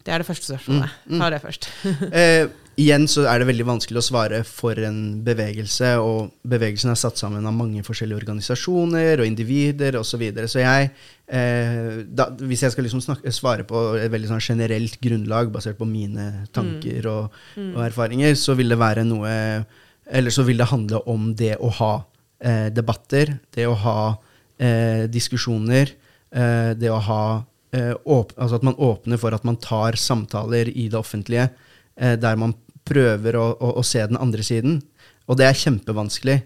[0.00, 0.98] Det er det første spørsmålet.
[1.20, 1.70] Ta det først.
[2.20, 2.50] Eh,
[2.80, 7.20] igjen så er det veldig vanskelig å svare for en bevegelse, og bevegelsen er satt
[7.20, 10.08] sammen av mange forskjellige organisasjoner og individer osv.
[10.10, 10.48] Så, videre.
[10.50, 10.88] så jeg,
[11.30, 15.78] eh, da, hvis jeg skal liksom snakke, svare på et veldig sånn generelt grunnlag, basert
[15.78, 19.30] på mine tanker og, og erfaringer, så vil det være noe
[20.10, 21.92] Eller så vil det handle om det å ha
[22.42, 23.98] eh, debatter, det å ha
[24.58, 25.92] eh, diskusjoner,
[26.34, 27.22] eh, det å ha
[27.76, 31.46] eh, altså at man åpner for at man tar samtaler i det offentlige
[31.94, 32.56] eh, der man
[32.90, 34.80] prøver å, å, å se den andre siden.
[35.30, 36.38] Og det er kjempevanskelig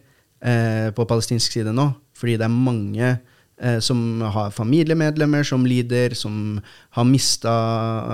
[0.45, 1.89] eh, på palestinsk side nå,
[2.19, 6.61] fordi det er mange eh, som har familiemedlemmer som lider, som
[6.99, 7.55] har mista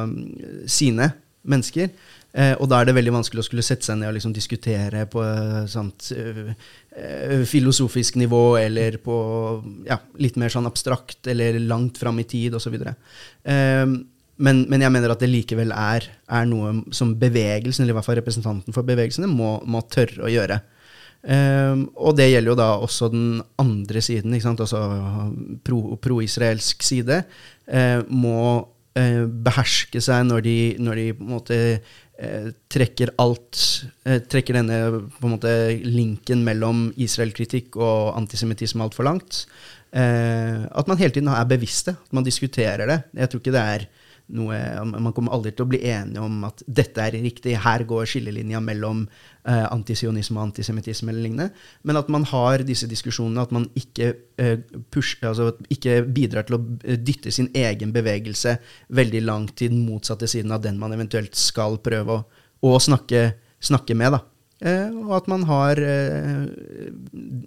[0.04, 0.14] um,
[0.70, 1.10] sine
[1.42, 1.90] mennesker.
[2.30, 5.02] Eh, og da er det veldig vanskelig å skulle sette seg ned og liksom diskutere
[5.10, 6.52] på eh,
[6.94, 9.16] eh, filosofisk nivå, eller på
[9.88, 12.76] ja, litt mer sånn abstrakt, eller langt fram i tid, osv.
[12.78, 13.84] Eh,
[14.40, 18.08] men, men jeg mener at det likevel er, er noe som bevegelsen, eller i hvert
[18.08, 20.60] fall representanten for bevegelsene, må, må tørre å gjøre.
[21.20, 24.62] Um, og det gjelder jo da også den andre siden, ikke sant?
[24.64, 24.80] altså
[25.66, 27.18] pro- pro-israelsk side,
[27.68, 33.66] uh, må uh, beherske seg når de, når de på en måte uh, trekker alt
[34.30, 34.78] Trekker denne
[35.20, 35.52] på en måte
[35.84, 39.44] linken mellom Israel-kritikk og antisemittisme altfor langt.
[39.92, 42.96] At man hele tiden er bevisste, at man diskuterer det.
[43.20, 43.86] Jeg tror ikke det er
[44.36, 44.56] noe
[44.86, 48.60] Man kommer aldri til å bli enige om at dette er riktig, her går skillelinja
[48.64, 51.64] mellom eh, antisionisme og antisemittisme eller lignende.
[51.86, 54.56] Men at man har disse diskusjonene, at man ikke, eh,
[54.92, 56.62] push, altså, ikke bidrar til å
[56.98, 58.56] dytte sin egen bevegelse
[59.00, 62.26] veldig langt til den motsatte siden av den man eventuelt skal prøve å,
[62.66, 64.18] å snakke, snakke, med.
[64.18, 64.24] da.
[64.60, 66.46] Eh, og at man har eh,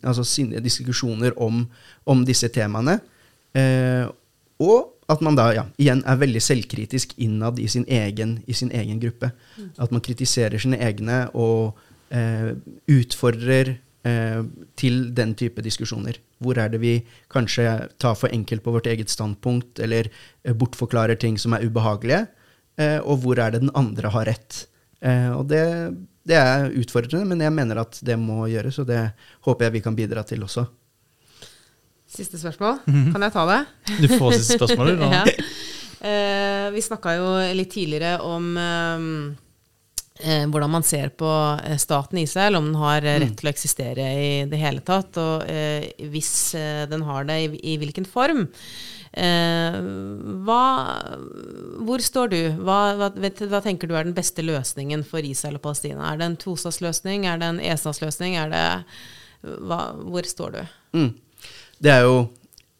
[0.01, 1.63] altså, sine diskusjoner om,
[2.09, 2.97] om disse temaene.
[3.53, 4.07] Eh,
[4.63, 8.71] og at man da ja, igjen er veldig selvkritisk innad i sin egen, i sin
[8.73, 9.31] egen gruppe.
[9.57, 9.71] Mm.
[9.85, 11.79] At man kritiserer sine egne og
[12.13, 12.53] eh,
[12.91, 13.75] utfordrer
[14.07, 14.41] eh,
[14.79, 16.19] til den type diskusjoner.
[16.43, 16.95] Hvor er det vi
[17.33, 20.09] kanskje tar for enkelt på vårt eget standpunkt, eller
[20.43, 22.25] eh, bortforklarer ting som er ubehagelige,
[22.81, 24.65] eh, og hvor er det den andre har rett.
[25.03, 25.65] Eh, og det,
[26.27, 29.03] det er utfordrende, men jeg mener at det må gjøres, og det
[29.47, 30.67] håper jeg vi kan bidra til også.
[32.13, 32.79] Siste spørsmål.
[32.85, 33.13] Mm -hmm.
[33.13, 33.65] Kan jeg ta det?
[34.01, 35.03] Du får siste spørsmål, du.
[35.17, 35.23] ja.
[36.09, 41.29] eh, vi snakka jo litt tidligere om eh, hvordan man ser på
[41.65, 43.37] eh, staten Israel, om den har eh, rett mm.
[43.39, 47.73] til å eksistere i det hele tatt, og eh, hvis eh, den har det, i,
[47.73, 48.47] i hvilken form.
[49.13, 50.61] Hva,
[51.85, 52.39] hvor står du?
[52.65, 56.07] Hva, hva, vet, hva, tenker du er den beste løsningen for Israel og Palestina?
[56.09, 57.27] Er det en tostatsløsning?
[57.29, 58.39] Er det en estatsløsning?
[58.41, 58.63] Er det,
[59.43, 60.59] hvor står du?
[60.97, 61.11] Mm.
[61.83, 62.15] Det er jo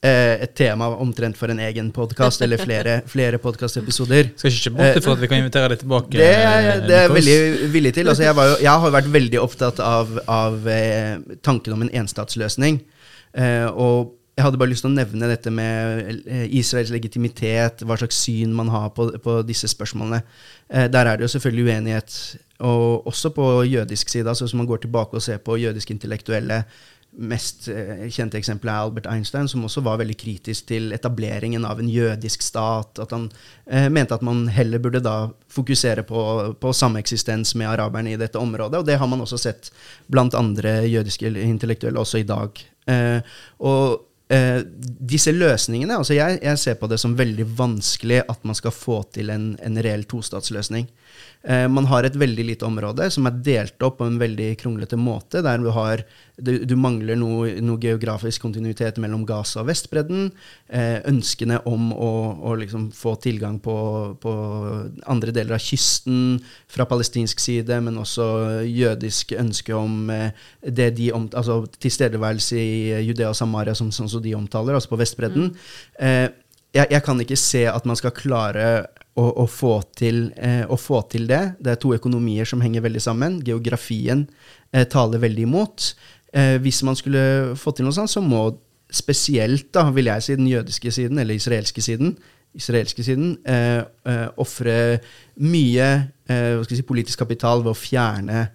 [0.05, 4.31] eh, et tema omtrent for en egen podkast, eller flere, flere podkastepisoder.
[4.39, 6.15] Skal ikke se bort for at vi kan invitere deg tilbake.
[6.15, 6.31] Det,
[6.87, 8.09] det er jeg veldig villig til.
[8.13, 12.79] Altså, jeg, jo, jeg, har vært veldig opptatt av, av eh, tanken om en enstatsløsning.
[13.33, 17.97] Eh, og jeg hadde bare lyst til å nevne dette med eh, Israels legitimitet, hva
[17.99, 20.23] slags syn man har på, på disse spørsmålene.
[20.71, 22.15] Eh, der er det jo selvfølgelig uenighet,
[22.65, 24.25] og også på jødisk side.
[24.29, 26.63] altså Hvis man går tilbake og ser på jødiske intellektuelle
[27.15, 31.81] mest eh, kjente eksempelet er Albert Einstein, som også var veldig kritisk til etableringen av
[31.81, 33.01] en jødisk stat.
[33.03, 33.27] At han
[33.67, 35.17] eh, mente at man heller burde da
[35.53, 36.23] fokusere på,
[36.59, 38.81] på sameksistens med araberne i dette området.
[38.81, 39.69] Og det har man også sett
[40.11, 42.65] blant andre jødiske intellektuelle også i dag.
[42.89, 44.59] Eh, og eh,
[45.13, 49.03] disse løsningene altså jeg, jeg, ser på det som veldig vanskelig at man skal få
[49.13, 50.89] til en, en reell tostatsløsning.
[51.43, 54.95] Eh, man har et veldig lite område som er delt opp på en veldig kronglete
[54.95, 56.05] måte, der du, har,
[56.39, 60.29] du, du mangler noe, noe, geografisk kontinuitet mellom Gaza og Vestbredden.
[60.71, 62.11] Eh, ønskene om å,
[62.47, 63.75] å liksom få tilgang på,
[64.23, 64.35] på,
[65.11, 66.39] andre deler av kysten
[66.71, 73.03] fra palestinsk side, men også jødisk ønske om eh, det de om, altså tilstedeværelse i
[73.09, 75.51] Judea og Samaria, som, som de omtaler, altså på Vestbredden.
[75.51, 75.83] Mm.
[76.07, 76.27] Eh,
[76.73, 78.67] jeg, jeg, kan ikke se at man skal klare
[79.19, 81.41] å, å, få til, eh, å, få til, det.
[81.61, 83.39] Det er to økonomier som henger veldig sammen.
[83.45, 84.25] Geografien
[84.73, 85.91] eh, taler veldig imot.
[86.33, 88.47] Eh, hvis man skulle få til noe sånt, så må
[88.93, 92.17] spesielt, da, vil jeg si, den jødiske siden, eller israelske siden,
[92.53, 94.99] israelske siden eh, eh ofre
[95.41, 95.87] mye
[96.29, 98.49] eh, si, politisk kapital ved å fjerne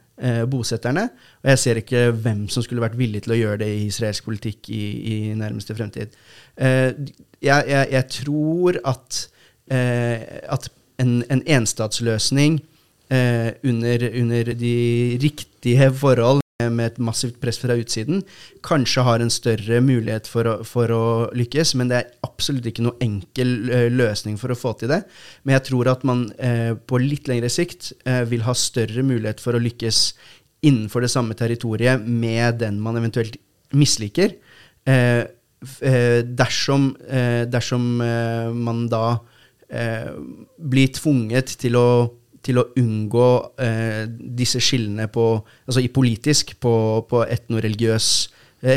[0.51, 1.05] bosetterne.
[1.45, 4.25] Og jeg ser ikke hvem som skulle vært villig til å gjøre det i israelsk
[4.27, 6.17] politikk i, i nærmeste fremtid.
[6.59, 7.07] jeg,
[7.39, 9.21] jeg, jeg tror at
[9.71, 10.69] at
[11.03, 12.59] en, en enstatsløsning
[13.15, 18.25] eh, under, under, de riktige forhold med et massivt press fra utsiden,
[18.67, 21.05] kanskje har en større mulighet for å, for å,
[21.39, 25.05] lykkes, men det er absolutt ikke noe enkel uh, løsning for å få til det.
[25.47, 29.39] Men jeg tror at man eh, på litt lengre sikt eh, vil ha større mulighet
[29.45, 30.03] for å lykkes
[30.67, 33.39] innenfor det samme territoriet med den man eventuelt
[33.79, 34.33] misliker.
[36.39, 36.85] dersom,
[37.53, 39.21] dersom man da
[39.69, 40.13] eh,
[40.59, 41.89] blir tvunget til å,
[42.45, 43.29] til å unngå
[43.63, 45.31] eh, disse skillene på,
[45.67, 46.75] altså i politisk på,
[47.09, 48.13] på etnoreligiøs,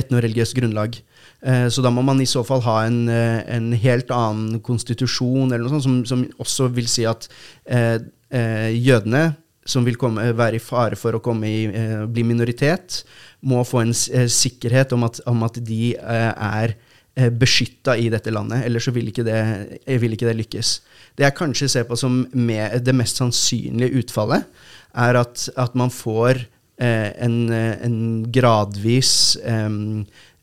[0.01, 0.97] etnoreligiøs grunnlag.
[1.41, 5.51] Eh, så da må man i så fall ha en, eh, en helt annen konstitusjon
[5.51, 7.29] eller noe sånt, som, som også vil si at
[7.65, 7.97] eh,
[8.29, 9.31] eh, jødene
[9.71, 11.67] som vil komme, være i fare for å i,
[12.09, 13.03] bli minoritet,
[13.45, 18.63] må få en sikkerhet om at, om at de er Eh, beskytta i dette landet.
[18.65, 19.39] Ellers så vil ikke, det,
[19.85, 20.69] eh, vil ikke det lykkes.
[21.17, 24.47] Det jeg kanskje ser på som det mest sannsynlige utfallet,
[24.95, 26.45] er at, at man får
[26.79, 27.97] eh, en, en,
[28.31, 29.69] gradvis eh,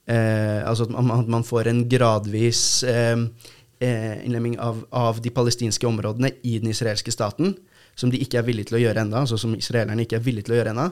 [0.08, 3.16] eh, Altså at man, at man, får en gradvis eh,
[3.80, 7.56] innlemming av, av, de palestinske områdene i den israelske staten
[7.98, 10.46] som de ikke er villige til å gjøre ennå, altså som israelerne ikke er villige
[10.46, 10.86] til å gjøre ennå.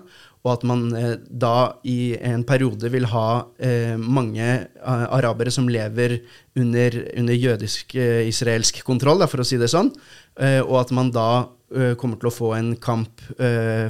[0.47, 3.29] Og at man eh, da i en periode vil ha
[3.63, 4.47] eh, mange
[4.81, 6.19] uh, arabere som lever
[6.59, 9.93] under, under jødisk-israelsk eh, kontroll, da, for å si det sånn.
[10.39, 11.31] Eh, og at man da
[11.71, 13.23] eh, kommer til å få en kamp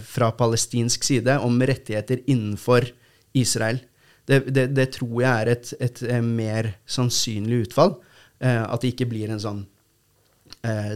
[0.06, 2.88] fra palestinsk side om rettigheter innenfor
[3.36, 3.80] Israel.
[4.26, 7.94] Det, det, det tror jeg er et, et, mer sannsynlig utfall.
[8.40, 9.76] at det ikke blir en sånn eh,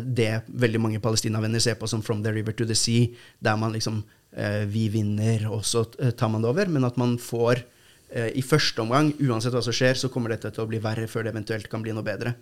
[0.03, 3.73] det veldig mange palestinavenner ser på som 'from the river to the sea', der man
[3.73, 4.03] liksom
[4.37, 6.67] eh, Vi vinner, og så eh, tar man det over.
[6.67, 7.63] Men at man får
[8.11, 11.09] eh, i første omgang, uansett hva som skjer, så kommer dette til å bli verre
[11.11, 12.35] før det eventuelt kan bli noe bedre.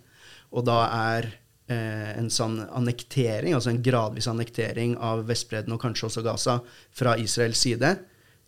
[0.52, 0.78] Og da
[1.14, 1.28] er
[1.68, 6.60] eh, en sånn annektering, altså en gradvis annektering av Vestbredden og kanskje også Gaza
[6.96, 7.96] fra Israels side,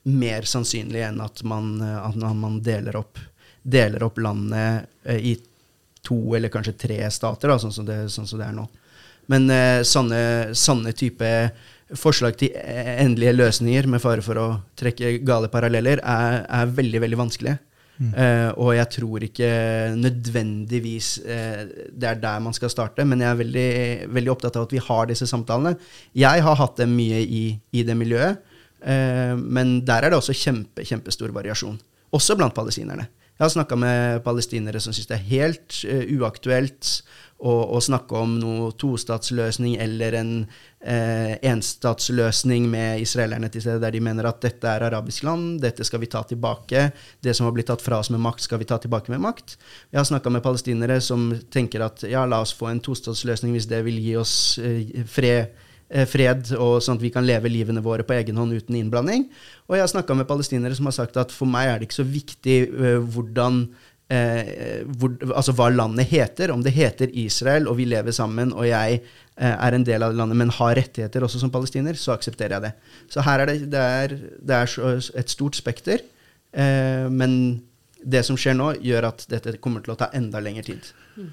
[0.08, 3.20] mer sannsynlig enn at man, eh, at man deler, opp,
[4.06, 5.36] opp landet eh, i
[6.07, 8.66] to eller kanskje tre stater, da, sånn, som det, sånn som det er nå.
[9.30, 10.20] Men eh, sånne,
[10.59, 11.28] sanne, type
[11.98, 14.46] forslag til eh, endelige løsninger, med fare for å
[14.78, 17.61] trekke gale paralleller, er, er veldig, veldig vanskelige.
[18.01, 19.48] Eh, og jeg tror ikke
[19.92, 23.72] nødvendigvis eh, det er der man skal starte, men jeg er veldig,
[24.16, 25.74] veldig opptatt av at vi har disse samtalene.
[26.16, 27.42] Jeg har hatt dem mye i,
[27.76, 28.40] i det miljøet,
[28.80, 31.76] eh, men der er det også kjempe, kjempestor variasjon.
[32.16, 33.05] Også blant palestinerne.
[33.41, 36.91] Jeg har snakka med palestinere som syns det er helt uh, uaktuelt
[37.41, 43.97] å, å, snakke om noe tostatsløsning eller en uh, enstatsløsning med israelerne til stedet, der
[43.97, 46.91] de mener at dette er arabisk land, dette skal vi ta tilbake.
[47.24, 49.57] Det som har blitt tatt fra oss med makt, skal vi ta tilbake med makt.
[49.88, 53.70] Jeg har snakka med palestinere som tenker at ja, la oss få en tostatsløsning hvis
[53.72, 55.57] det vil gi oss uh, fred
[56.07, 59.24] fred, og sånn at vi kan leve livene våre på egen hånd uten innblanding.
[59.66, 61.99] Og jeg har snakka med palestinere som har sagt at for meg er det ikke
[62.01, 63.64] så viktig uh, hvordan
[64.11, 66.51] Eh, hvor, altså hva landet heter.
[66.51, 70.16] Om det heter Israel, og vi lever sammen, og jeg eh, er en del av
[70.18, 72.72] landet, men har rettigheter også som palestiner, så aksepterer jeg det.
[73.12, 74.16] Så her er det, det, er,
[74.51, 76.03] det er et stort spekter.
[76.51, 77.32] men
[78.03, 80.88] det som skjer nå, gjør at dette kommer til å ta enda lengre tid.
[81.14, 81.28] Mm.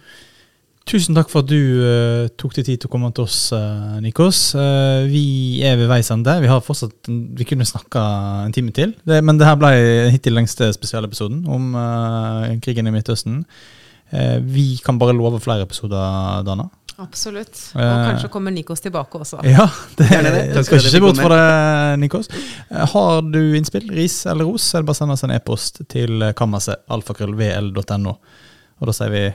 [0.88, 3.98] Tusen takk for at du uh, tok deg tid til å komme til oss, uh,
[4.00, 4.40] Nikos.
[4.56, 6.32] Uh, vi er ved veis ende.
[6.40, 8.04] Vi har fortsatt, vi kunne snakka
[8.46, 8.94] en time til.
[9.04, 9.74] Det, men det her ble
[10.14, 11.76] hittil lengste spesialepisoden om
[12.64, 13.44] krigen i Midtøsten.
[14.48, 16.70] vi kan bare love flere episoder, Dana.
[16.98, 17.60] Absolutt.
[17.76, 19.42] Og kanskje kommer Nikos tilbake også.
[19.44, 19.68] Ja,
[20.00, 22.32] det, det, det skal ikke se bort fra det, Nikos.
[22.94, 25.84] Har du innspill, ris eller ros, så er det bare å sende oss en e-post
[25.92, 28.16] til kammerset alfakrøllvl.no.
[28.78, 29.26] Og da sier vi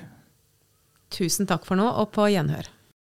[1.12, 2.71] Tusen takk for nå, og på gjenhør.